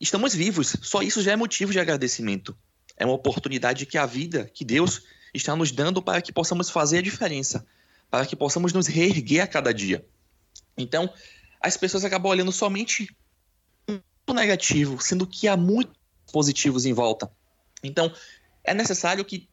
Estamos 0.00 0.34
vivos, 0.34 0.76
só 0.82 1.02
isso 1.02 1.22
já 1.22 1.32
é 1.32 1.36
motivo 1.36 1.72
de 1.72 1.78
agradecimento. 1.78 2.56
É 2.96 3.04
uma 3.04 3.14
oportunidade 3.14 3.86
que 3.86 3.96
a 3.96 4.06
vida, 4.06 4.50
que 4.52 4.64
Deus 4.64 5.02
está 5.32 5.54
nos 5.56 5.70
dando 5.70 6.02
para 6.02 6.20
que 6.20 6.32
possamos 6.32 6.70
fazer 6.70 6.98
a 6.98 7.02
diferença, 7.02 7.66
para 8.10 8.26
que 8.26 8.36
possamos 8.36 8.72
nos 8.72 8.86
reerguer 8.86 9.42
a 9.42 9.46
cada 9.46 9.72
dia. 9.72 10.04
Então, 10.76 11.12
as 11.60 11.76
pessoas 11.76 12.04
acabam 12.04 12.30
olhando 12.30 12.52
somente 12.52 13.14
o 14.26 14.34
negativo, 14.34 15.00
sendo 15.00 15.26
que 15.26 15.48
há 15.48 15.56
muitos 15.56 15.94
positivos 16.32 16.84
em 16.84 16.92
volta. 16.92 17.30
Então, 17.82 18.12
é 18.64 18.72
necessário 18.72 19.24
que 19.24 19.48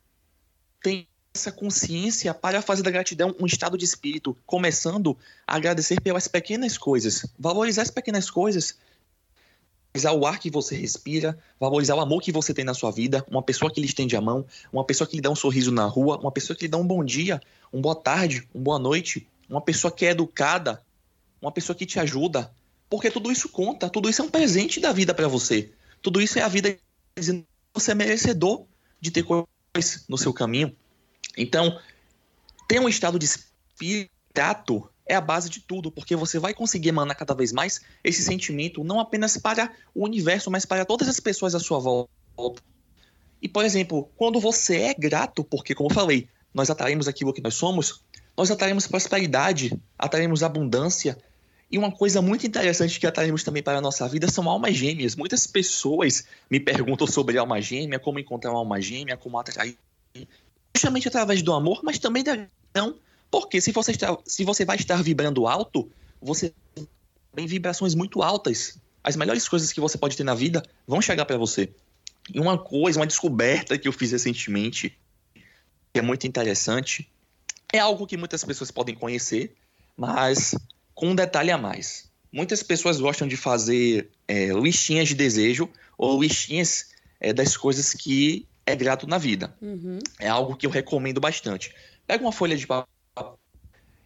tenha 0.81 1.07
essa 1.33 1.51
consciência 1.51 2.33
para 2.33 2.61
fazer 2.61 2.83
da 2.83 2.91
gratidão 2.91 3.35
um 3.39 3.45
estado 3.45 3.77
de 3.77 3.85
espírito, 3.85 4.35
começando 4.45 5.17
a 5.45 5.55
agradecer 5.55 6.01
pelas 6.01 6.27
pequenas 6.27 6.77
coisas, 6.77 7.25
valorizar 7.37 7.83
as 7.83 7.91
pequenas 7.91 8.29
coisas, 8.29 8.77
valorizar 9.93 10.13
o 10.13 10.25
ar 10.25 10.39
que 10.39 10.49
você 10.49 10.75
respira, 10.75 11.37
valorizar 11.59 11.95
o 11.95 11.99
amor 11.99 12.21
que 12.21 12.31
você 12.31 12.53
tem 12.53 12.65
na 12.65 12.73
sua 12.73 12.91
vida, 12.91 13.25
uma 13.29 13.43
pessoa 13.43 13.71
que 13.71 13.79
lhe 13.79 13.87
estende 13.87 14.15
a 14.15 14.21
mão, 14.21 14.45
uma 14.71 14.83
pessoa 14.83 15.07
que 15.07 15.15
lhe 15.15 15.21
dá 15.21 15.29
um 15.29 15.35
sorriso 15.35 15.71
na 15.71 15.85
rua, 15.85 16.17
uma 16.19 16.31
pessoa 16.31 16.55
que 16.55 16.65
lhe 16.65 16.71
dá 16.71 16.77
um 16.77 16.87
bom 16.87 17.03
dia, 17.03 17.41
uma 17.71 17.81
boa 17.81 17.95
tarde, 17.95 18.47
uma 18.53 18.63
boa 18.63 18.79
noite, 18.79 19.27
uma 19.49 19.61
pessoa 19.61 19.91
que 19.91 20.05
é 20.05 20.11
educada, 20.11 20.83
uma 21.41 21.51
pessoa 21.51 21.75
que 21.75 21.85
te 21.85 21.99
ajuda, 21.99 22.51
porque 22.89 23.11
tudo 23.11 23.31
isso 23.31 23.49
conta, 23.49 23.89
tudo 23.89 24.09
isso 24.09 24.21
é 24.21 24.25
um 24.25 24.29
presente 24.29 24.79
da 24.79 24.91
vida 24.91 25.13
para 25.13 25.27
você. 25.27 25.71
Tudo 26.01 26.19
isso 26.21 26.39
é 26.39 26.41
a 26.41 26.47
vida 26.47 26.77
dizendo 27.15 27.45
você 27.73 27.91
é 27.91 27.95
merecedor 27.95 28.65
de 28.99 29.11
ter 29.11 29.23
coisas 29.23 30.05
no 30.07 30.17
seu 30.17 30.33
caminho. 30.33 30.75
Então, 31.37 31.79
ter 32.67 32.79
um 32.79 32.89
estado 32.89 33.17
de 33.17 33.25
espírito 33.25 34.89
é 35.05 35.15
a 35.15 35.21
base 35.21 35.49
de 35.49 35.61
tudo, 35.61 35.91
porque 35.91 36.15
você 36.15 36.37
vai 36.37 36.53
conseguir 36.53 36.89
emanar 36.89 37.15
cada 37.15 37.33
vez 37.33 37.51
mais 37.51 37.81
esse 38.03 38.21
sentimento, 38.21 38.83
não 38.83 38.99
apenas 38.99 39.37
para 39.37 39.73
o 39.93 40.05
universo, 40.05 40.51
mas 40.51 40.65
para 40.65 40.85
todas 40.85 41.07
as 41.07 41.19
pessoas 41.19 41.55
à 41.55 41.59
sua 41.59 41.79
volta. 41.79 42.61
E, 43.41 43.47
por 43.47 43.65
exemplo, 43.65 44.09
quando 44.15 44.39
você 44.39 44.81
é 44.81 44.93
grato, 44.93 45.43
porque, 45.43 45.73
como 45.73 45.89
eu 45.89 45.93
falei, 45.93 46.29
nós 46.53 46.69
atraímos 46.69 47.07
aquilo 47.07 47.33
que 47.33 47.41
nós 47.41 47.55
somos, 47.55 48.03
nós 48.37 48.51
atraímos 48.51 48.87
prosperidade, 48.87 49.77
atraímos 49.97 50.43
abundância. 50.43 51.17
E 51.71 51.77
uma 51.77 51.91
coisa 51.91 52.21
muito 52.21 52.47
interessante 52.47 52.99
que 52.99 53.05
atraímos 53.05 53.43
também 53.43 53.61
para 53.61 53.77
a 53.77 53.81
nossa 53.81 54.07
vida 54.07 54.27
são 54.27 54.49
almas 54.49 54.75
gêmeas. 54.75 55.15
Muitas 55.15 55.45
pessoas 55.45 56.25
me 56.49 56.59
perguntam 56.59 57.05
sobre 57.05 57.37
alma 57.37 57.61
gêmea, 57.61 57.99
como 57.99 58.17
encontrar 58.17 58.51
uma 58.51 58.59
alma 58.59 58.81
gêmea, 58.81 59.15
como 59.15 59.37
atrair. 59.37 59.77
Justamente 60.75 61.07
através 61.07 61.43
do 61.43 61.53
amor, 61.53 61.81
mas 61.83 61.99
também 61.99 62.23
da 62.23 62.35
gratidão. 62.35 62.99
Porque 63.29 63.61
se 63.61 63.71
você, 63.71 63.91
está, 63.91 64.17
se 64.25 64.43
você 64.43 64.65
vai 64.65 64.77
estar 64.77 65.01
vibrando 65.03 65.45
alto, 65.45 65.91
você 66.19 66.51
tem 67.35 67.45
vibrações 67.45 67.93
muito 67.93 68.23
altas. 68.23 68.79
As 69.03 69.15
melhores 69.15 69.47
coisas 69.47 69.71
que 69.71 69.79
você 69.79 69.97
pode 69.97 70.17
ter 70.17 70.23
na 70.23 70.33
vida 70.33 70.63
vão 70.87 71.01
chegar 71.01 71.25
para 71.25 71.37
você. 71.37 71.69
E 72.33 72.39
uma 72.39 72.57
coisa, 72.57 72.99
uma 72.99 73.07
descoberta 73.07 73.77
que 73.77 73.87
eu 73.87 73.93
fiz 73.93 74.11
recentemente, 74.11 74.97
que 75.93 75.99
é 75.99 76.01
muito 76.01 76.25
interessante, 76.25 77.07
é 77.71 77.79
algo 77.79 78.07
que 78.07 78.17
muitas 78.17 78.43
pessoas 78.43 78.71
podem 78.71 78.95
conhecer, 78.95 79.55
mas 79.95 80.55
com 80.99 81.11
um 81.11 81.15
detalhe 81.15 81.49
a 81.49 81.57
mais. 81.57 82.11
Muitas 82.29 82.61
pessoas 82.61 82.99
gostam 82.99 83.25
de 83.25 83.37
fazer 83.37 84.09
é, 84.27 84.47
listinhas 84.47 85.07
de 85.07 85.15
desejo 85.15 85.69
ou 85.97 86.21
listinhas 86.21 86.89
é, 87.21 87.31
das 87.31 87.55
coisas 87.55 87.93
que 87.93 88.45
é 88.65 88.75
grato 88.75 89.07
na 89.07 89.17
vida. 89.17 89.55
Uhum. 89.61 89.99
É 90.19 90.27
algo 90.27 90.57
que 90.57 90.65
eu 90.65 90.69
recomendo 90.69 91.21
bastante. 91.21 91.73
Pega 92.05 92.21
uma 92.21 92.33
folha 92.33 92.57
de 92.57 92.67
papel 92.67 93.39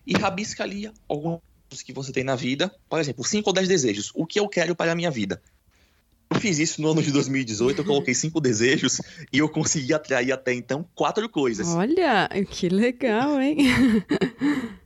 e 0.05 0.13
rabisca 0.13 0.62
ali 0.62 0.91
alguns 1.09 1.41
que 1.83 1.91
você 1.91 2.12
tem 2.12 2.23
na 2.23 2.35
vida. 2.35 2.71
Por 2.88 3.00
exemplo, 3.00 3.23
5 3.23 3.50
ou 3.50 3.53
10 3.53 3.67
desejos. 3.67 4.12
O 4.13 4.27
que 4.27 4.39
eu 4.39 4.47
quero 4.47 4.75
para 4.75 4.91
a 4.91 4.95
minha 4.95 5.09
vida? 5.09 5.41
Eu 6.29 6.39
fiz 6.39 6.59
isso 6.59 6.79
no 6.79 6.91
ano 6.91 7.01
de 7.01 7.12
2018, 7.12 7.79
eu 7.79 7.85
coloquei 7.85 8.13
cinco 8.13 8.39
desejos 8.39 9.01
e 9.31 9.39
eu 9.39 9.50
consegui 9.50 9.93
atrair 9.93 10.31
até 10.31 10.53
então 10.53 10.88
quatro 10.93 11.27
coisas. 11.27 11.67
Olha, 11.69 12.29
que 12.50 12.69
legal, 12.69 13.41
hein? 13.41 13.57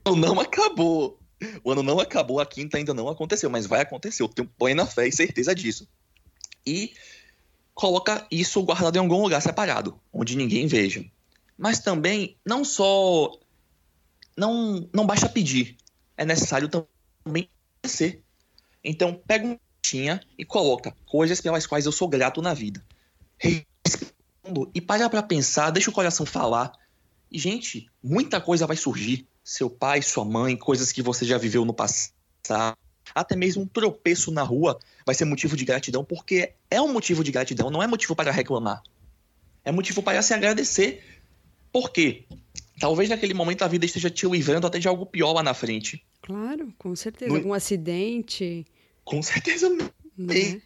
Não 0.06 0.40
acabou. 0.40 1.18
O 1.62 1.70
ano 1.70 1.82
não 1.82 2.00
acabou, 2.00 2.40
a 2.40 2.46
quinta 2.46 2.76
ainda 2.76 2.92
não 2.92 3.08
aconteceu, 3.08 3.48
mas 3.48 3.66
vai 3.66 3.80
acontecer. 3.80 4.22
Eu 4.22 4.28
tenho 4.28 4.48
plena 4.58 4.86
fé 4.86 5.06
e 5.06 5.12
certeza 5.12 5.54
disso. 5.54 5.86
E 6.66 6.92
coloca 7.74 8.26
isso 8.30 8.62
guardado 8.62 8.96
em 8.96 8.98
algum 8.98 9.22
lugar 9.22 9.40
separado, 9.40 10.00
onde 10.12 10.36
ninguém 10.36 10.66
veja. 10.66 11.04
Mas 11.56 11.78
também, 11.80 12.36
não 12.44 12.64
só. 12.64 13.38
Não, 14.36 14.88
não 14.92 15.06
basta 15.06 15.28
pedir, 15.28 15.76
é 16.16 16.24
necessário 16.24 16.68
também 16.68 17.48
ser. 17.84 18.22
Então, 18.84 19.20
pega 19.26 19.46
um 19.46 19.58
tinha 19.80 20.20
e 20.36 20.44
coloca 20.44 20.94
coisas 21.06 21.40
pelas 21.40 21.66
quais 21.66 21.86
eu 21.86 21.92
sou 21.92 22.08
grato 22.08 22.42
na 22.42 22.52
vida. 22.52 22.84
Respondo 23.38 24.70
e 24.74 24.80
para 24.80 25.08
para 25.08 25.22
pensar, 25.22 25.70
deixa 25.70 25.90
o 25.90 25.92
coração 25.92 26.26
falar. 26.26 26.72
E, 27.30 27.38
gente, 27.38 27.88
muita 28.02 28.40
coisa 28.40 28.66
vai 28.66 28.76
surgir. 28.76 29.26
Seu 29.48 29.70
pai, 29.70 30.02
sua 30.02 30.26
mãe, 30.26 30.54
coisas 30.58 30.92
que 30.92 31.00
você 31.00 31.24
já 31.24 31.38
viveu 31.38 31.64
no 31.64 31.72
passado. 31.72 32.12
Até 33.14 33.34
mesmo 33.34 33.62
um 33.62 33.66
tropeço 33.66 34.30
na 34.30 34.42
rua 34.42 34.78
vai 35.06 35.14
ser 35.14 35.24
motivo 35.24 35.56
de 35.56 35.64
gratidão, 35.64 36.04
porque 36.04 36.52
é 36.70 36.82
um 36.82 36.92
motivo 36.92 37.24
de 37.24 37.32
gratidão, 37.32 37.70
não 37.70 37.82
é 37.82 37.86
motivo 37.86 38.14
para 38.14 38.30
reclamar. 38.30 38.82
É 39.64 39.72
motivo 39.72 40.02
para 40.02 40.20
se 40.20 40.34
agradecer. 40.34 41.02
Por 41.72 41.90
quê? 41.90 42.26
Talvez 42.78 43.08
naquele 43.08 43.32
momento 43.32 43.62
a 43.62 43.68
vida 43.68 43.86
esteja 43.86 44.10
te 44.10 44.26
livrando 44.28 44.66
até 44.66 44.78
de 44.78 44.86
algo 44.86 45.06
pior 45.06 45.32
lá 45.32 45.42
na 45.42 45.54
frente. 45.54 46.04
Claro, 46.20 46.70
com 46.76 46.94
certeza. 46.94 47.30
No... 47.30 47.38
Algum 47.38 47.54
acidente. 47.54 48.66
Com 49.02 49.22
certeza. 49.22 49.74
Né? 50.14 50.60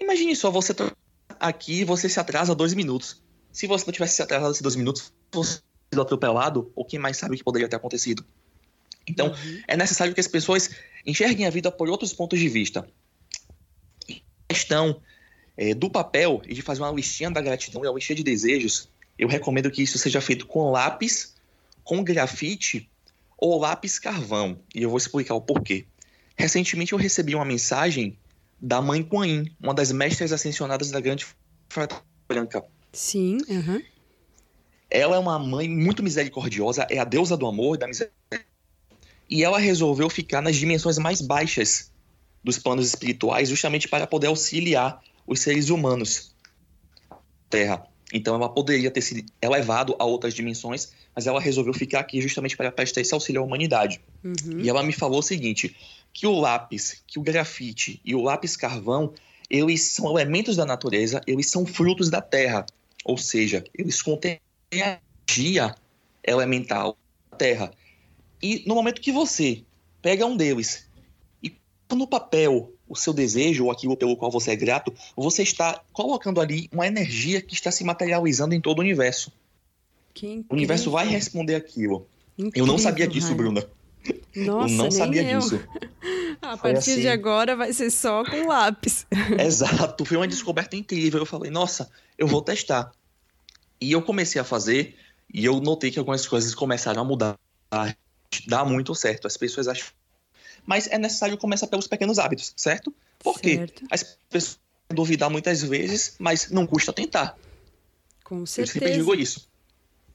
Imagine 0.00 0.34
só, 0.34 0.50
você 0.50 0.74
tá 0.74 0.92
aqui 1.38 1.84
você 1.84 2.08
se 2.08 2.18
atrasa 2.18 2.56
dois 2.56 2.74
minutos. 2.74 3.22
Se 3.52 3.68
você 3.68 3.86
não 3.86 3.92
tivesse 3.92 4.16
se 4.16 4.22
atrasado 4.22 4.50
esses 4.50 4.62
dois 4.62 4.74
minutos, 4.74 5.12
você 5.30 5.60
sido 5.94 6.02
atropelado, 6.02 6.70
ou 6.74 6.84
quem 6.84 6.98
mais 6.98 7.16
sabe 7.16 7.34
o 7.34 7.38
que 7.38 7.44
poderia 7.44 7.68
ter 7.68 7.76
acontecido. 7.76 8.24
Então, 9.06 9.28
uhum. 9.28 9.62
é 9.68 9.76
necessário 9.76 10.12
que 10.12 10.20
as 10.20 10.28
pessoas 10.28 10.70
enxerguem 11.06 11.46
a 11.46 11.50
vida 11.50 11.70
por 11.70 11.88
outros 11.88 12.12
pontos 12.12 12.38
de 12.38 12.48
vista. 12.48 12.86
A 14.10 14.14
questão 14.48 15.00
é, 15.56 15.74
do 15.74 15.90
papel 15.90 16.42
e 16.46 16.54
de 16.54 16.62
fazer 16.62 16.82
uma 16.82 16.90
listinha 16.90 17.30
da 17.30 17.40
gratidão 17.40 17.84
e 17.84 17.88
uma 17.88 17.94
listinha 17.94 18.16
de 18.16 18.22
desejos, 18.22 18.88
eu 19.18 19.28
recomendo 19.28 19.70
que 19.70 19.82
isso 19.82 19.98
seja 19.98 20.20
feito 20.20 20.46
com 20.46 20.70
lápis, 20.70 21.34
com 21.82 22.02
grafite 22.02 22.90
ou 23.38 23.60
lápis 23.60 23.98
carvão. 23.98 24.58
E 24.74 24.82
eu 24.82 24.88
vou 24.88 24.98
explicar 24.98 25.34
o 25.34 25.40
porquê. 25.40 25.86
Recentemente 26.36 26.92
eu 26.92 26.98
recebi 26.98 27.34
uma 27.34 27.44
mensagem 27.44 28.18
da 28.60 28.80
mãe 28.80 29.02
Kuan 29.02 29.26
Yin, 29.26 29.56
uma 29.60 29.74
das 29.74 29.92
mestras 29.92 30.32
ascensionadas 30.32 30.90
da 30.90 31.00
Grande 31.00 31.26
Frota 31.68 32.02
Branca. 32.26 32.64
Sim, 32.92 33.38
uhum. 33.48 33.82
Ela 34.94 35.16
é 35.16 35.18
uma 35.18 35.36
mãe 35.40 35.68
muito 35.68 36.04
misericordiosa, 36.04 36.86
é 36.88 37.00
a 37.00 37.04
deusa 37.04 37.36
do 37.36 37.48
amor 37.48 37.74
e 37.74 37.78
da 37.80 37.88
misericórdia. 37.88 38.46
E 39.28 39.42
ela 39.42 39.58
resolveu 39.58 40.08
ficar 40.08 40.40
nas 40.40 40.54
dimensões 40.54 40.98
mais 40.98 41.20
baixas 41.20 41.90
dos 42.44 42.60
planos 42.60 42.86
espirituais, 42.86 43.48
justamente 43.48 43.88
para 43.88 44.06
poder 44.06 44.28
auxiliar 44.28 45.02
os 45.26 45.40
seres 45.40 45.68
humanos. 45.68 46.32
Terra. 47.50 47.84
Então 48.12 48.36
ela 48.36 48.48
poderia 48.48 48.88
ter 48.88 49.00
sido 49.00 49.28
elevado 49.42 49.96
a 49.98 50.04
outras 50.04 50.32
dimensões, 50.32 50.92
mas 51.12 51.26
ela 51.26 51.40
resolveu 51.40 51.74
ficar 51.74 51.98
aqui 51.98 52.20
justamente 52.20 52.56
para 52.56 52.70
prestar 52.70 53.00
esse 53.00 53.12
auxílio 53.12 53.40
à 53.40 53.44
humanidade. 53.44 54.00
Uhum. 54.22 54.60
E 54.60 54.68
ela 54.68 54.84
me 54.84 54.92
falou 54.92 55.18
o 55.18 55.22
seguinte: 55.22 55.74
que 56.12 56.24
o 56.24 56.38
lápis, 56.38 57.02
que 57.04 57.18
o 57.18 57.22
grafite 57.22 58.00
e 58.04 58.14
o 58.14 58.22
lápis 58.22 58.56
carvão, 58.56 59.12
eles 59.50 59.82
são 59.82 60.08
elementos 60.12 60.54
da 60.54 60.64
natureza, 60.64 61.20
eles 61.26 61.50
são 61.50 61.66
frutos 61.66 62.08
da 62.08 62.20
terra. 62.20 62.64
Ou 63.04 63.18
seja, 63.18 63.64
eles 63.76 64.00
contêm 64.00 64.40
energia 64.80 65.74
elemental 66.22 66.96
da 67.30 67.36
terra. 67.36 67.72
E 68.42 68.62
no 68.66 68.74
momento 68.74 69.00
que 69.00 69.12
você 69.12 69.62
pega 70.02 70.26
um 70.26 70.36
deles 70.36 70.86
e 71.42 71.54
no 71.92 72.06
papel 72.06 72.72
o 72.88 72.96
seu 72.96 73.12
desejo 73.12 73.64
ou 73.64 73.70
aquilo 73.70 73.96
pelo 73.96 74.16
qual 74.16 74.30
você 74.30 74.50
é 74.50 74.56
grato, 74.56 74.92
você 75.16 75.42
está 75.42 75.82
colocando 75.92 76.40
ali 76.40 76.68
uma 76.72 76.86
energia 76.86 77.40
que 77.40 77.54
está 77.54 77.70
se 77.70 77.82
materializando 77.82 78.54
em 78.54 78.60
todo 78.60 78.78
o 78.78 78.82
universo. 78.82 79.32
o 80.22 80.54
universo 80.54 80.90
vai 80.90 81.06
responder 81.08 81.54
aquilo. 81.54 82.06
Incrível, 82.36 82.66
eu 82.66 82.66
não 82.66 82.78
sabia 82.78 83.06
disso, 83.06 83.34
Bruna. 83.34 83.66
Nossa, 84.36 84.74
eu 84.74 84.76
não 84.76 84.90
sabia 84.90 85.22
eu. 85.22 85.38
disso. 85.38 85.60
A 86.42 86.56
foi 86.58 86.72
partir 86.72 86.90
assim... 86.92 87.00
de 87.00 87.08
agora 87.08 87.56
vai 87.56 87.72
ser 87.72 87.90
só 87.90 88.22
com 88.24 88.46
lápis. 88.46 89.06
Exato, 89.38 90.04
foi 90.04 90.16
uma 90.16 90.28
descoberta 90.28 90.76
incrível. 90.76 91.20
Eu 91.20 91.26
falei, 91.26 91.50
nossa, 91.50 91.88
eu 92.18 92.26
vou 92.26 92.42
testar. 92.42 92.92
E 93.84 93.92
eu 93.92 94.00
comecei 94.00 94.40
a 94.40 94.44
fazer 94.44 94.96
e 95.32 95.44
eu 95.44 95.60
notei 95.60 95.90
que 95.90 95.98
algumas 95.98 96.26
coisas 96.26 96.54
começaram 96.54 97.02
a 97.02 97.04
mudar. 97.04 97.38
Dá 98.46 98.64
muito 98.64 98.94
certo. 98.94 99.26
As 99.26 99.36
pessoas 99.36 99.68
acham. 99.68 99.88
Mas 100.64 100.86
é 100.86 100.96
necessário 100.96 101.36
começar 101.36 101.66
pelos 101.66 101.86
pequenos 101.86 102.18
hábitos, 102.18 102.54
certo? 102.56 102.94
Porque 103.18 103.56
certo. 103.56 103.84
as 103.90 104.16
pessoas 104.30 104.58
duvidar 104.88 105.28
muitas 105.28 105.62
vezes, 105.62 106.16
mas 106.18 106.50
não 106.50 106.66
custa 106.66 106.94
tentar. 106.94 107.36
Com 108.24 108.46
certeza. 108.46 108.78
Eu 108.78 108.80
sempre 108.80 108.98
digo 108.98 109.14
isso. 109.14 109.46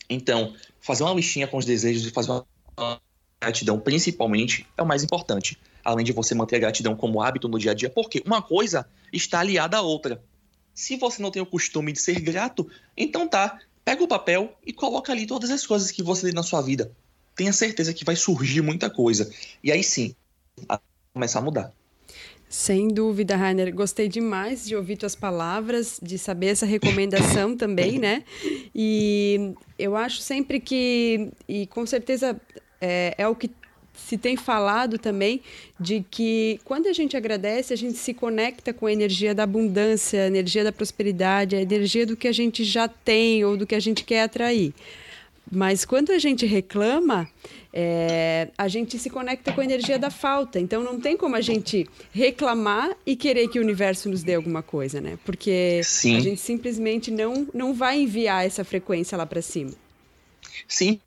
Então, 0.10 0.56
fazer 0.82 1.04
uma 1.04 1.14
listinha 1.14 1.48
com 1.48 1.58
os 1.58 1.66
desejos 1.66 2.08
e 2.08 2.10
fazer 2.10 2.32
uma 2.32 3.00
gratidão, 3.40 3.80
principalmente, 3.80 4.66
é 4.76 4.82
o 4.82 4.86
mais 4.86 5.04
importante. 5.04 5.60
Além 5.84 6.04
de 6.04 6.12
você 6.12 6.34
manter 6.34 6.56
a 6.56 6.60
gratidão 6.60 6.96
como 6.96 7.22
hábito 7.22 7.48
no 7.48 7.60
dia 7.60 7.72
a 7.72 7.74
dia, 7.76 7.90
porque 7.90 8.24
uma 8.26 8.42
coisa 8.42 8.88
está 9.14 9.42
aliada 9.42 9.78
à 9.78 9.82
outra. 9.82 10.24
Se 10.80 10.96
você 10.96 11.22
não 11.22 11.30
tem 11.30 11.42
o 11.42 11.46
costume 11.46 11.92
de 11.92 12.00
ser 12.00 12.22
grato, 12.22 12.66
então 12.96 13.28
tá, 13.28 13.60
pega 13.84 14.02
o 14.02 14.08
papel 14.08 14.58
e 14.66 14.72
coloca 14.72 15.12
ali 15.12 15.28
todas 15.28 15.52
as 15.52 15.68
coisas 15.68 15.92
que 15.92 16.02
você 16.02 16.28
tem 16.28 16.34
na 16.34 16.42
sua 16.42 16.62
vida. 16.62 16.90
Tenha 17.36 17.52
certeza 17.52 17.94
que 17.94 18.06
vai 18.06 18.16
surgir 18.16 18.62
muita 18.62 18.90
coisa. 18.90 19.30
E 19.62 19.74
aí 19.74 19.84
sim, 19.84 20.16
a 20.70 20.80
começar 21.14 21.40
a 21.40 21.42
mudar. 21.42 21.74
Sem 22.48 22.88
dúvida, 22.88 23.36
Rainer. 23.36 23.76
Gostei 23.76 24.08
demais 24.08 24.66
de 24.66 24.74
ouvir 24.74 24.96
tuas 24.96 25.18
palavras, 25.18 26.00
de 26.02 26.18
saber 26.18 26.48
essa 26.48 26.66
recomendação 26.66 27.58
também, 27.60 28.00
né? 28.00 28.24
E 28.74 29.54
eu 29.78 29.98
acho 29.98 30.22
sempre 30.22 30.62
que, 30.62 31.30
e 31.46 31.68
com 31.68 31.86
certeza 31.86 32.40
é, 32.80 33.16
é 33.18 33.28
o 33.28 33.36
que 33.36 33.52
se 34.08 34.18
tem 34.18 34.36
falado 34.36 34.98
também 34.98 35.41
de 35.79 36.03
que 36.10 36.60
quando 36.63 36.88
a 36.88 36.94
gente 36.94 37.15
agradece, 37.15 37.74
a 37.74 37.77
gente 37.77 37.98
se 37.98 38.13
conecta 38.13 38.74
com 38.74 38.86
a 38.86 38.94
energia 38.94 39.34
da 39.34 39.44
abundância, 39.44 40.24
a 40.24 40.27
energia 40.27 40.63
da 40.63 40.72
prosperidade, 40.72 41.56
a 41.56 41.62
energia 41.62 42.06
do 42.06 42.15
que 42.15 42.27
a 42.27 42.32
gente 42.32 42.63
já 42.63 42.88
tem 42.88 43.44
ou 43.46 43.56
do 43.56 43.68
que 43.68 43.75
a 43.75 43.79
gente 43.79 44.03
quer 44.03 44.24
atrair. 44.24 44.74
Mas 45.51 45.84
quando 45.84 46.12
a 46.12 46.20
gente 46.20 46.46
reclama, 46.46 47.27
é, 47.74 48.50
a 48.58 48.68
gente 48.68 49.00
se 49.00 49.10
conecta 49.10 49.51
com 49.51 49.62
a 49.62 49.63
energia 49.63 49.98
da 49.98 50.12
falta. 50.12 50.60
Então 50.60 50.84
não 50.84 51.00
tem 51.00 51.18
como 51.18 51.36
a 51.36 51.41
gente 51.41 51.88
reclamar 52.12 52.96
e 53.06 53.15
querer 53.15 53.48
que 53.48 53.60
o 53.60 53.62
universo 53.62 54.10
nos 54.10 54.22
dê 54.22 54.36
alguma 54.36 54.62
coisa, 54.62 55.01
né? 55.01 55.18
Porque 55.25 55.82
Sim. 55.84 56.18
a 56.18 56.20
gente 56.20 56.41
simplesmente 56.41 57.10
não, 57.10 57.48
não 57.53 57.74
vai 57.74 58.01
enviar 58.01 58.46
essa 58.46 58.63
frequência 58.63 59.18
lá 59.18 59.25
para 59.25 59.41
cima. 59.41 59.72
Sim, 60.68 61.00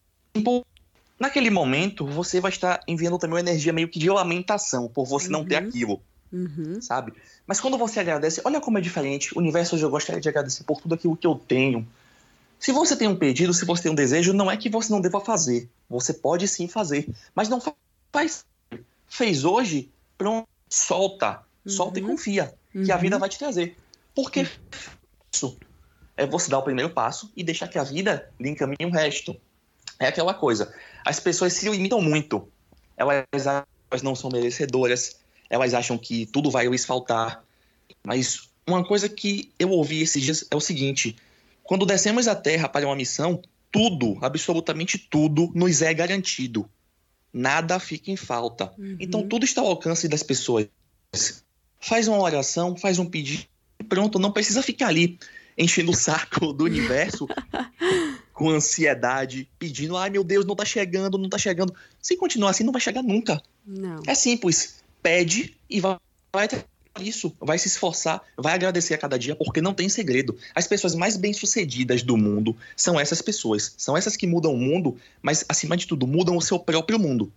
naquele 1.19 1.51
momento 1.51 2.07
você 2.07 2.41
vai 2.41 2.51
estar 2.51 2.81
enviando 2.87 3.19
também 3.19 3.35
uma 3.35 3.41
energia 3.41 3.73
meio 3.73 3.89
que 3.89 3.99
de 3.99 4.11
lamentação 4.11 4.89
por 4.89 5.05
você 5.05 5.27
uhum. 5.27 5.33
não 5.33 5.45
ter 5.45 5.61
uhum. 5.61 5.69
aquilo. 5.69 6.03
Uhum. 6.33 6.81
Sabe? 6.81 7.13
Mas 7.47 7.61
quando 7.61 7.77
você 7.77 8.01
agradece, 8.01 8.41
olha 8.45 8.61
como 8.61 8.79
é 8.79 8.81
diferente. 8.81 9.37
O 9.37 9.39
universo 9.39 9.75
hoje 9.75 9.85
eu 9.85 9.91
gostaria 9.91 10.21
de 10.21 10.29
agradecer 10.29 10.65
por 10.65 10.81
tudo 10.81 10.95
aquilo 10.95 11.17
que 11.17 11.27
eu 11.27 11.35
tenho. 11.35 11.87
Se 12.59 12.73
você 12.73 12.97
tem 12.97 13.09
um 13.09 13.17
pedido, 13.17 13.53
se 13.53 13.65
você 13.65 13.83
tem 13.83 13.93
um 13.93 13.95
desejo, 13.95 14.33
não 14.33 14.51
é 14.51 14.57
que 14.57 14.71
você 14.71 14.93
não 14.93 15.01
deva 15.01 15.21
fazer. 15.21 15.69
Você 15.91 16.15
pode 16.15 16.47
sim 16.49 16.69
fazer, 16.69 17.09
mas 17.35 17.49
não 17.49 17.61
faz. 18.13 18.45
Fez 19.07 19.45
hoje, 19.45 19.91
pronto, 20.17 20.49
solta. 20.69 21.43
Solta 21.67 22.01
uhum. 22.01 22.07
e 22.07 22.09
confia 22.11 22.55
uhum. 22.75 22.85
que 22.85 22.93
a 22.93 22.97
vida 22.97 23.17
uhum. 23.17 23.21
vai 23.21 23.29
te 23.29 23.39
trazer. 23.39 23.77
Porque 24.15 24.47
isso 25.33 25.57
é 26.17 26.27
você 26.27 26.51
dar 26.51 26.59
o 26.59 26.63
primeiro 26.63 26.91
passo 26.91 27.31
e 27.37 27.43
deixar 27.43 27.69
que 27.69 27.79
a 27.79 27.85
vida 27.85 28.31
lhe 28.39 28.49
encaminhe 28.49 28.87
o 28.87 28.91
resto. 28.91 29.37
É 30.03 30.09
aquela 30.09 30.35
coisa. 30.35 30.75
As 31.05 31.21
pessoas 31.21 31.53
se 31.53 31.69
limitam 31.69 32.01
muito. 32.01 32.49
Elas, 32.97 33.25
elas 33.47 34.03
não 34.03 34.17
são 34.17 34.31
merecedoras. 34.31 35.17
Elas 35.49 35.75
acham 35.75 35.97
que 35.97 36.27
tudo 36.27 36.51
vai 36.51 36.67
lhes 36.67 36.85
faltar. 36.85 37.45
Mas 38.05 38.49
uma 38.67 38.85
coisa 38.85 39.09
que 39.09 39.53
eu 39.61 39.71
ouvi 39.71 40.03
esses 40.03 40.21
dias 40.21 40.45
é 40.51 40.57
o 40.57 40.61
seguinte: 40.61 41.17
quando 41.63 41.87
descemos 41.87 42.27
a 42.27 42.35
Terra 42.35 42.69
para 42.69 42.85
uma 42.85 42.97
missão, 42.97 43.41
tudo, 43.71 44.19
absolutamente 44.21 44.99
tudo, 44.99 45.53
nos 45.55 45.83
é 45.83 45.95
garantido. 45.95 46.69
Nada 47.33 47.79
fica 47.79 48.11
em 48.11 48.17
falta. 48.17 48.73
Uhum. 48.77 48.97
Então 48.99 49.27
tudo 49.27 49.45
está 49.45 49.61
ao 49.61 49.69
alcance 49.69 50.09
das 50.09 50.25
pessoas. 50.25 50.67
Faz 51.81 52.09
uma 52.09 52.21
oração, 52.21 52.77
faz 52.77 52.99
um 52.99 53.07
pedido, 53.07 53.45
pronto, 53.89 54.19
não 54.19 54.33
precisa 54.33 54.63
ficar 54.63 54.89
ali 54.89 55.19
enchendo 55.57 55.93
o 55.93 55.97
saco 55.97 56.53
do 56.53 56.65
universo 56.65 57.29
com 58.43 58.51
ansiedade, 58.51 59.49
pedindo, 59.57 59.97
ai 59.97 60.11
meu 60.11 60.25
Deus, 60.25 60.45
não 60.45 60.57
tá 60.57 60.65
chegando, 60.65 61.17
não 61.17 61.29
tá 61.29 61.39
chegando. 61.39 61.73
Se 62.01 62.17
continuar 62.17 62.51
assim, 62.51 62.65
não 62.65 62.73
vai 62.73 62.81
chegar 62.81 63.01
nunca. 63.01 63.41
Não. 63.65 64.03
É 64.05 64.17
simples. 64.17 64.83
Pede 65.01 65.57
e 65.71 65.79
vai, 65.79 65.97
vai 66.35 66.49
isso, 67.01 67.35
vai 67.41 67.57
se 67.57 67.69
esforçar, 67.69 68.21
vai 68.37 68.53
agradecer 68.53 68.95
a 68.95 68.99
cada 68.99 69.17
dia, 69.17 69.37
porque 69.37 69.61
não 69.61 69.73
tem 69.73 69.89
segredo. 69.89 70.37
As 70.57 70.67
pessoas 70.67 70.97
mais 70.97 71.17
bem-sucedidas 71.17 72.03
do 72.03 72.17
mundo 72.17 72.57
são 72.77 72.99
essas 72.99 73.23
pessoas. 73.23 73.75
São 73.79 73.97
essas 73.97 74.17
que 74.17 74.27
mudam 74.27 74.53
o 74.53 74.59
mundo, 74.59 74.97
mas, 75.23 75.45
acima 75.49 75.77
de 75.77 75.87
tudo, 75.87 76.05
mudam 76.05 76.37
o 76.37 76.43
seu 76.43 76.59
próprio 76.59 76.99
mundo. 76.99 77.33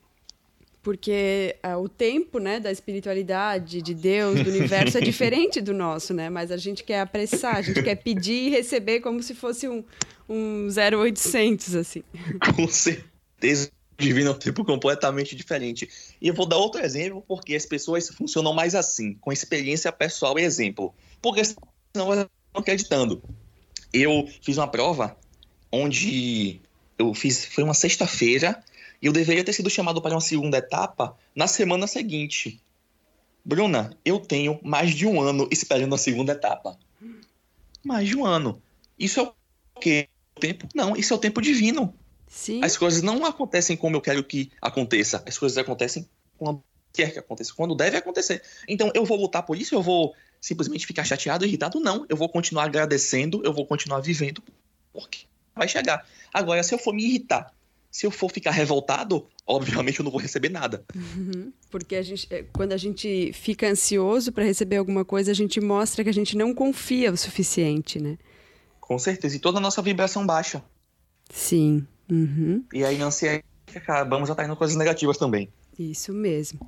Porque 0.86 1.56
uh, 1.66 1.82
o 1.82 1.90
tempo 1.90 2.38
né, 2.38 2.60
da 2.60 2.72
espiritualidade, 2.72 3.82
de 3.82 3.96
Deus, 3.96 4.44
do 4.44 4.52
universo, 4.52 5.00
é 5.00 5.02
diferente 5.04 5.60
do 5.60 5.74
nosso, 5.74 6.14
né? 6.14 6.30
Mas 6.30 6.52
a 6.52 6.58
gente 6.58 6.84
quer 6.84 7.00
apressar, 7.00 7.56
a 7.56 7.62
gente 7.64 7.82
quer 7.82 7.96
pedir 7.96 8.46
e 8.46 8.50
receber 8.52 9.00
como 9.00 9.24
se 9.24 9.34
fosse 9.34 9.68
um, 9.68 9.84
um 10.30 10.68
0800, 10.70 11.74
assim. 11.74 12.04
Com 12.56 12.68
certeza 12.68 13.72
divino 13.98 14.30
é 14.30 14.34
um 14.34 14.38
tipo 14.38 14.64
completamente 14.64 15.36
diferente. 15.36 15.90
E 16.22 16.28
eu 16.28 16.36
vou 16.36 16.46
dar 16.46 16.58
outro 16.58 16.80
exemplo, 16.86 17.24
porque 17.28 17.56
as 17.56 17.66
pessoas 17.66 18.08
funcionam 18.10 18.54
mais 18.54 18.76
assim, 18.76 19.16
com 19.16 19.32
experiência 19.32 19.92
pessoal 19.92 20.38
e 20.38 20.44
exemplo. 20.44 20.94
Porque 21.20 21.44
senão 21.44 22.14
elas 22.14 22.20
estão 22.20 22.62
acreditando. 22.62 23.24
Eu 23.92 24.30
fiz 24.40 24.56
uma 24.58 24.68
prova 24.68 25.18
onde 25.72 26.62
eu 26.96 27.12
fiz, 27.16 27.44
foi 27.46 27.64
uma 27.64 27.74
sexta-feira, 27.74 28.64
eu 29.08 29.14
deveria 29.14 29.44
ter 29.44 29.54
sido 29.54 29.70
chamado 29.70 30.02
para 30.02 30.16
uma 30.16 30.22
segunda 30.22 30.58
etapa 30.58 31.16
na 31.36 31.48
semana 31.48 31.86
seguinte. 31.86 32.60
Bruna, 33.44 33.96
eu 34.04 34.20
tenho 34.20 34.60
mais 34.64 34.96
de 34.96 35.06
um 35.06 35.22
ano 35.22 35.48
esperando 35.52 35.94
a 35.94 35.98
segunda 35.98 36.32
etapa. 36.32 36.78
Mais 37.84 38.08
de 38.08 38.18
um 38.18 38.26
ano. 38.26 38.60
Isso 38.98 39.20
é 39.20 39.24
o 39.24 39.34
quê? 39.80 40.10
Tempo? 40.40 40.68
Não, 40.74 40.96
isso 40.96 41.14
é 41.14 41.16
o 41.16 41.20
tempo 41.20 41.40
divino. 41.40 41.94
Sim. 42.28 42.64
As 42.64 42.76
coisas 42.76 43.04
não 43.04 43.24
acontecem 43.26 43.78
como 43.78 43.96
eu 43.96 44.02
quero 44.02 44.24
que 44.24 44.52
aconteça. 44.60 45.24
As 45.28 45.38
coisas 45.38 45.58
acontecem 45.58 46.10
quando 46.38 46.64
quer 46.92 47.12
que 47.14 47.20
aconteça, 47.20 47.54
quando 47.54 47.76
deve 47.76 47.98
acontecer. 47.98 48.42
Então 48.68 48.92
eu 48.96 49.06
vou 49.06 49.20
lutar 49.20 49.44
por 49.44 49.56
isso, 49.56 49.76
eu 49.76 49.84
vou 49.84 50.16
simplesmente 50.42 50.88
ficar 50.88 51.04
chateado, 51.04 51.46
irritado? 51.46 51.80
Não. 51.80 52.06
Eu 52.10 52.18
vou 52.18 52.28
continuar 52.28 52.64
agradecendo, 52.64 53.42
eu 53.46 53.54
vou 53.54 53.68
continuar 53.68 54.00
vivendo, 54.00 54.42
porque 54.92 55.26
vai 55.56 55.68
chegar. 55.68 56.08
Agora, 56.34 56.64
se 56.64 56.74
eu 56.74 56.80
for 56.80 56.94
me 56.94 57.06
irritar, 57.06 57.54
se 57.96 58.06
eu 58.06 58.12
for 58.12 58.30
ficar 58.30 58.52
revoltado, 58.52 59.26
obviamente 59.48 60.02
eu 60.02 60.04
não 60.04 60.12
vou 60.12 60.20
receber 60.20 60.50
nada. 60.50 60.84
Uhum. 60.94 61.54
Porque 61.72 61.96
a 61.96 62.02
gente, 62.02 62.28
é, 62.30 62.44
quando 62.52 62.74
a 62.74 62.78
gente 62.78 63.32
fica 63.32 63.70
ansioso 63.70 64.34
para 64.34 64.44
receber 64.44 64.76
alguma 64.76 65.06
coisa, 65.06 65.32
a 65.32 65.34
gente 65.34 65.62
mostra 65.62 66.04
que 66.04 66.10
a 66.10 66.14
gente 66.14 66.36
não 66.36 66.54
confia 66.54 67.10
o 67.10 67.16
suficiente, 67.16 67.98
né? 67.98 68.18
Com 68.82 69.00
certeza. 69.00 69.38
E 69.38 69.40
toda 69.40 69.60
a 69.60 69.62
nossa 69.62 69.82
vibração 69.82 70.28
baixa. 70.28 70.62
Sim. 71.30 71.88
Uhum. 72.12 72.66
E 72.74 72.84
aí, 72.84 72.98
não 72.98 73.10
se 73.10 73.42
acabamos 73.74 74.30
atraindo 74.30 74.58
coisas 74.58 74.76
negativas 74.76 75.18
também. 75.18 75.48
Isso 75.80 76.12
mesmo. 76.12 76.60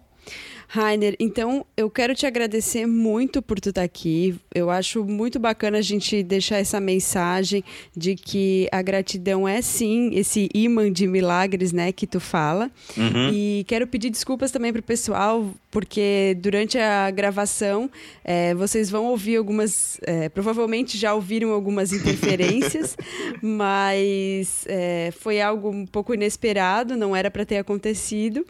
Rainer, 0.70 1.16
então 1.18 1.66
eu 1.78 1.90
quero 1.90 2.14
te 2.14 2.26
agradecer 2.26 2.86
muito 2.86 3.42
por 3.42 3.58
tu 3.58 3.70
estar 3.70 3.82
tá 3.82 3.86
aqui. 3.86 4.36
Eu 4.54 4.70
acho 4.70 5.06
muito 5.06 5.40
bacana 5.40 5.78
a 5.78 5.82
gente 5.82 6.22
deixar 6.22 6.58
essa 6.58 6.78
mensagem 6.80 7.64
de 7.96 8.16
que 8.16 8.68
a 8.70 8.82
gratidão 8.82 9.48
é 9.48 9.62
sim 9.62 10.10
esse 10.14 10.50
imã 10.54 10.92
de 10.92 11.08
milagres, 11.08 11.72
né, 11.72 11.94
que 11.94 12.06
tu 12.06 12.20
fala. 12.20 12.70
Uhum. 12.98 13.32
E 13.32 13.64
quero 13.66 13.88
pedir 13.88 14.10
desculpas 14.10 14.52
também 14.52 14.74
pro 14.74 14.84
pessoal, 14.84 15.50
porque 15.72 16.36
durante 16.42 16.78
a 16.78 17.10
gravação 17.12 17.90
é, 18.24 18.54
vocês 18.54 18.90
vão 18.90 19.06
ouvir 19.06 19.38
algumas, 19.38 19.98
é, 20.04 20.28
provavelmente 20.28 20.98
já 20.98 21.14
ouviram 21.14 21.52
algumas 21.52 21.94
interferências, 21.94 22.98
mas 23.42 24.66
é, 24.68 25.14
foi 25.18 25.40
algo 25.40 25.70
um 25.70 25.86
pouco 25.86 26.14
inesperado, 26.14 26.98
não 26.98 27.16
era 27.16 27.32
para 27.32 27.46
ter 27.46 27.58
acontecido. 27.58 28.46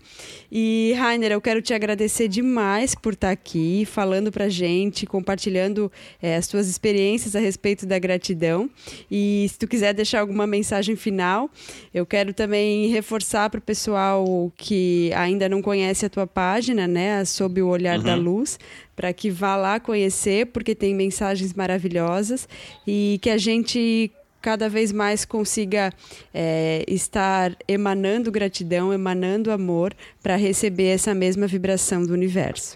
E 0.51 0.95
Rainer, 0.97 1.32
eu 1.32 1.41
quero 1.41 1.62
te 1.62 1.75
agradecer 1.75 2.06
demais 2.27 2.95
por 2.95 3.13
estar 3.13 3.31
aqui, 3.31 3.85
falando 3.85 4.31
para 4.31 4.49
gente, 4.49 5.05
compartilhando 5.05 5.91
é, 6.21 6.35
as 6.35 6.47
tuas 6.47 6.67
experiências 6.67 7.35
a 7.35 7.39
respeito 7.39 7.85
da 7.85 7.99
gratidão. 7.99 8.69
E 9.09 9.47
se 9.49 9.57
tu 9.57 9.67
quiser 9.67 9.93
deixar 9.93 10.21
alguma 10.21 10.47
mensagem 10.47 10.95
final, 10.95 11.49
eu 11.93 12.05
quero 12.05 12.33
também 12.33 12.87
reforçar 12.87 13.49
para 13.49 13.59
o 13.59 13.61
pessoal 13.61 14.51
que 14.55 15.11
ainda 15.15 15.49
não 15.49 15.61
conhece 15.61 16.05
a 16.05 16.09
tua 16.09 16.27
página, 16.27 16.87
né, 16.87 17.23
sob 17.25 17.61
o 17.61 17.67
olhar 17.67 17.97
uhum. 17.97 18.03
da 18.03 18.15
luz, 18.15 18.59
para 18.95 19.13
que 19.13 19.29
vá 19.29 19.55
lá 19.55 19.79
conhecer, 19.79 20.47
porque 20.47 20.73
tem 20.73 20.95
mensagens 20.95 21.53
maravilhosas 21.53 22.47
e 22.85 23.19
que 23.21 23.29
a 23.29 23.37
gente 23.37 24.11
cada 24.41 24.69
vez 24.69 24.91
mais 24.91 25.26
consiga 25.26 25.93
é, 26.34 26.84
estar 26.88 27.56
emanando 27.67 28.32
gratidão, 28.32 28.93
emanando 28.93 29.52
amor 29.52 29.95
para 30.21 30.36
receber 30.36 30.88
essa 30.88 31.13
mesma 31.13 31.47
vibração 31.47 32.06
do 32.06 32.13
universo. 32.13 32.76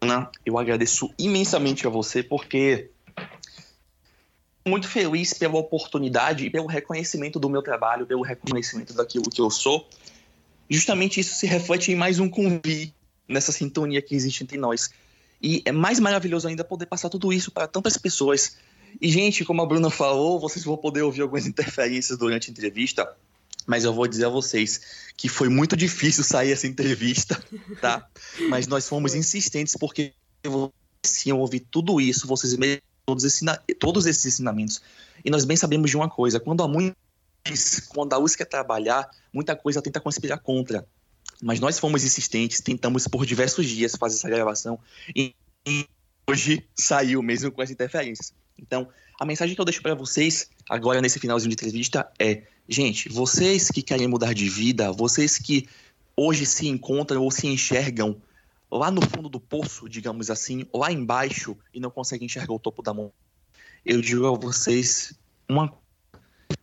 Ana, 0.00 0.30
eu 0.44 0.58
agradeço 0.58 1.12
imensamente 1.18 1.86
a 1.86 1.90
você 1.90 2.22
porque 2.22 2.90
muito 4.66 4.88
feliz 4.88 5.34
pela 5.34 5.56
oportunidade 5.56 6.46
e 6.46 6.50
pelo 6.50 6.66
reconhecimento 6.66 7.38
do 7.38 7.48
meu 7.48 7.62
trabalho, 7.62 8.06
pelo 8.06 8.22
reconhecimento 8.22 8.94
daquilo 8.94 9.30
que 9.30 9.40
eu 9.40 9.50
sou. 9.50 9.88
Justamente 10.68 11.20
isso 11.20 11.34
se 11.34 11.46
reflete 11.46 11.92
em 11.92 11.94
mais 11.94 12.18
um 12.18 12.28
convite 12.28 12.94
nessa 13.28 13.52
sintonia 13.52 14.00
que 14.00 14.14
existe 14.14 14.42
entre 14.42 14.56
nós. 14.56 14.90
E 15.42 15.62
é 15.66 15.72
mais 15.72 16.00
maravilhoso 16.00 16.48
ainda 16.48 16.64
poder 16.64 16.86
passar 16.86 17.10
tudo 17.10 17.32
isso 17.32 17.50
para 17.50 17.66
tantas 17.66 17.98
pessoas 17.98 18.56
e, 19.00 19.10
gente, 19.10 19.44
como 19.44 19.62
a 19.62 19.66
Bruna 19.66 19.90
falou, 19.90 20.38
vocês 20.38 20.64
vão 20.64 20.76
poder 20.76 21.02
ouvir 21.02 21.22
algumas 21.22 21.46
interferências 21.46 22.18
durante 22.18 22.48
a 22.48 22.52
entrevista, 22.52 23.10
mas 23.66 23.84
eu 23.84 23.92
vou 23.92 24.06
dizer 24.06 24.26
a 24.26 24.28
vocês 24.28 25.04
que 25.16 25.28
foi 25.28 25.48
muito 25.48 25.76
difícil 25.76 26.24
sair 26.24 26.52
essa 26.52 26.66
entrevista, 26.66 27.42
tá? 27.80 28.06
mas 28.48 28.66
nós 28.66 28.88
fomos 28.88 29.14
insistentes 29.14 29.76
porque 29.76 30.12
vocês 30.42 31.26
iam 31.26 31.38
ouvir 31.38 31.60
tudo 31.60 32.00
isso, 32.00 32.26
vocês 32.26 32.54
todos, 33.06 33.24
ensina, 33.24 33.60
todos 33.78 34.06
esses 34.06 34.24
ensinamentos. 34.24 34.80
E 35.24 35.30
nós 35.30 35.44
bem 35.44 35.56
sabemos 35.56 35.90
de 35.90 35.96
uma 35.96 36.08
coisa: 36.08 36.40
quando 36.40 36.62
a 36.62 36.66
luz, 36.66 37.80
quando 37.88 38.12
a 38.12 38.16
luz 38.16 38.34
quer 38.34 38.46
trabalhar, 38.46 39.08
muita 39.32 39.54
coisa 39.54 39.82
tenta 39.82 40.00
conspirar 40.00 40.38
contra. 40.38 40.86
Mas 41.42 41.60
nós 41.60 41.78
fomos 41.78 42.04
insistentes, 42.04 42.60
tentamos 42.60 43.06
por 43.08 43.26
diversos 43.26 43.66
dias 43.66 43.96
fazer 43.98 44.16
essa 44.16 44.28
gravação 44.28 44.78
e 45.14 45.34
hoje 46.28 46.66
saiu 46.74 47.22
mesmo 47.22 47.50
com 47.50 47.62
as 47.62 47.70
interferências. 47.70 48.32
Então, 48.58 48.88
a 49.20 49.24
mensagem 49.24 49.54
que 49.54 49.60
eu 49.60 49.64
deixo 49.64 49.82
para 49.82 49.94
vocês 49.94 50.50
agora 50.68 51.00
nesse 51.00 51.18
finalzinho 51.18 51.50
de 51.50 51.54
entrevista 51.54 52.10
é: 52.18 52.42
gente, 52.68 53.08
vocês 53.08 53.70
que 53.70 53.82
querem 53.82 54.08
mudar 54.08 54.32
de 54.32 54.48
vida, 54.48 54.92
vocês 54.92 55.38
que 55.38 55.68
hoje 56.16 56.46
se 56.46 56.68
encontram 56.68 57.22
ou 57.22 57.30
se 57.30 57.46
enxergam 57.46 58.20
lá 58.70 58.90
no 58.90 59.02
fundo 59.02 59.28
do 59.28 59.38
poço, 59.38 59.88
digamos 59.88 60.30
assim, 60.30 60.66
lá 60.74 60.90
embaixo 60.90 61.56
e 61.72 61.78
não 61.78 61.90
conseguem 61.90 62.26
enxergar 62.26 62.52
o 62.52 62.58
topo 62.58 62.82
da 62.82 62.92
mão, 62.92 63.12
eu 63.84 64.00
digo 64.00 64.26
a 64.26 64.36
vocês 64.36 65.14
uma 65.48 65.72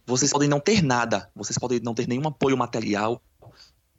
vocês 0.06 0.32
podem 0.32 0.50
não 0.50 0.60
ter 0.60 0.82
nada, 0.82 1.30
vocês 1.34 1.58
podem 1.58 1.80
não 1.80 1.93
ter 1.93 2.08
nenhum 2.08 2.28
apoio 2.28 2.58
material, 2.58 3.21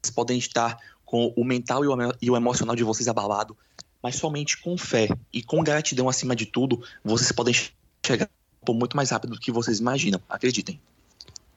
vocês 0.03 0.15
podem 0.15 0.37
estar 0.37 0.77
com 1.05 1.33
o 1.37 1.45
mental 1.45 1.83
e 2.21 2.31
o 2.31 2.37
emocional 2.37 2.77
de 2.77 2.85
vocês 2.85 3.09
abalado, 3.09 3.57
mas 4.03 4.17
somente 4.17 4.59
com 4.59 4.77
fé 4.77 5.09
e 5.33 5.43
com 5.43 5.63
gratidão 5.63 6.09
acima 6.09 6.35
de 6.35 6.47
tudo, 6.47 6.83
vocês 7.05 7.31
podem 7.33 7.55
chegar 8.05 8.29
muito 8.69 8.97
mais 8.97 9.11
rápido 9.11 9.35
do 9.35 9.41
que 9.41 9.51
vocês 9.51 9.79
imaginam, 9.81 10.21
acreditem. 10.29 10.81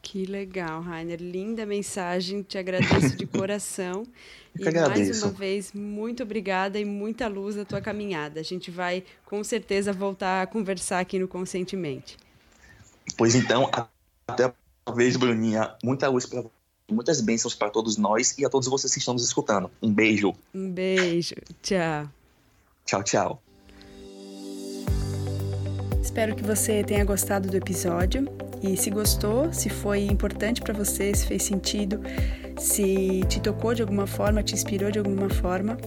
Que 0.01 0.23
legal, 0.23 0.81
Rainer. 0.81 1.19
Linda 1.19 1.65
mensagem. 1.65 2.43
Te 2.43 2.60
agradeço 2.60 3.17
de 3.17 3.25
coração. 3.27 4.05
E 4.55 4.67
agradeço. 4.67 5.10
mais 5.10 5.23
uma 5.23 5.31
vez, 5.31 5.73
muito 5.73 6.21
obrigada 6.21 6.79
e 6.79 6.86
muita 6.86 7.27
luz 7.27 7.55
na 7.55 7.65
tua 7.65 7.81
caminhada. 7.81 8.39
A 8.39 8.43
gente 8.43 8.69
vai 8.69 9.03
com 9.25 9.43
certeza 9.43 9.91
voltar 9.91 10.43
a 10.43 10.47
conversar 10.47 10.99
aqui 10.99 11.17
no 11.17 11.27
Conscientemente. 11.27 12.17
Pois 13.17 13.34
então, 13.34 13.69
até 14.27 14.53
a 14.86 14.91
vez, 14.91 15.17
Bruninha. 15.17 15.75
Muita 15.84 16.08
luz 16.08 16.27
para 16.27 16.43
muitas 16.89 17.19
bênçãos 17.19 17.55
para 17.55 17.71
todos 17.71 17.97
nós 17.97 18.38
e 18.38 18.45
a 18.45 18.49
todos 18.49 18.67
vocês 18.67 18.93
que 18.93 18.99
estão 18.99 19.15
nos 19.15 19.23
escutando. 19.23 19.71
Um 19.81 19.91
beijo. 19.91 20.36
Um 20.53 20.69
beijo. 20.69 21.36
Tchau. 21.63 22.08
Tchau, 22.86 23.04
tchau. 23.04 23.41
Espero 26.02 26.36
que 26.36 26.43
você 26.43 26.84
tenha 26.84 27.04
gostado 27.04 27.50
do 27.50 27.58
episódio 27.58 28.30
e 28.62 28.78
se 28.78 28.89
gostou, 28.89 29.52
se 29.52 29.69
foi 29.69 30.06
importante 30.06 30.62
para 30.62 30.74
você, 30.74 31.13
se 31.13 31.26
fez 31.26 31.43
sentido, 31.43 32.00
se 32.58 33.24
te 33.28 33.41
tocou 33.41 33.74
de 33.74 33.82
alguma 33.82 34.06
forma, 34.06 34.43
te 34.43 34.54
inspirou 34.54 34.91
de 34.91 35.00
alguma 35.00 35.30
forma, 35.30 35.78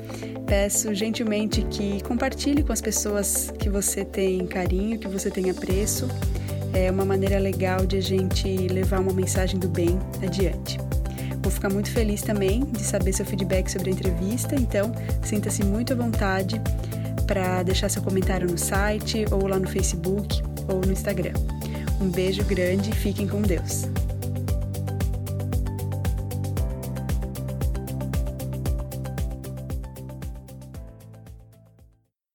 peço 0.46 0.92
gentilmente 0.92 1.62
que 1.62 2.02
compartilhe 2.02 2.62
com 2.62 2.72
as 2.72 2.80
pessoas 2.80 3.52
que 3.58 3.70
você 3.70 4.04
tem 4.04 4.44
carinho, 4.46 4.98
que 4.98 5.08
você 5.08 5.30
tem 5.30 5.50
apreço. 5.50 6.08
É 6.74 6.90
uma 6.90 7.04
maneira 7.04 7.38
legal 7.38 7.86
de 7.86 7.96
a 7.96 8.02
gente 8.02 8.68
levar 8.68 9.00
uma 9.00 9.12
mensagem 9.12 9.58
do 9.58 9.68
bem 9.68 9.98
adiante. 10.22 10.87
Vou 11.48 11.54
ficar 11.54 11.70
muito 11.70 11.90
feliz 11.90 12.20
também 12.20 12.62
de 12.62 12.82
saber 12.84 13.10
seu 13.14 13.24
feedback 13.24 13.70
sobre 13.70 13.88
a 13.88 13.92
entrevista, 13.94 14.54
então 14.54 14.92
sinta-se 15.22 15.64
muito 15.64 15.94
à 15.94 15.96
vontade 15.96 16.60
para 17.26 17.62
deixar 17.62 17.88
seu 17.88 18.02
comentário 18.02 18.46
no 18.46 18.58
site 18.58 19.24
ou 19.30 19.46
lá 19.46 19.58
no 19.58 19.66
Facebook 19.66 20.42
ou 20.68 20.82
no 20.82 20.92
Instagram. 20.92 21.32
Um 22.02 22.10
beijo 22.10 22.44
grande 22.44 22.90
e 22.90 22.92
fiquem 22.92 23.26
com 23.26 23.40
Deus. 23.40 23.86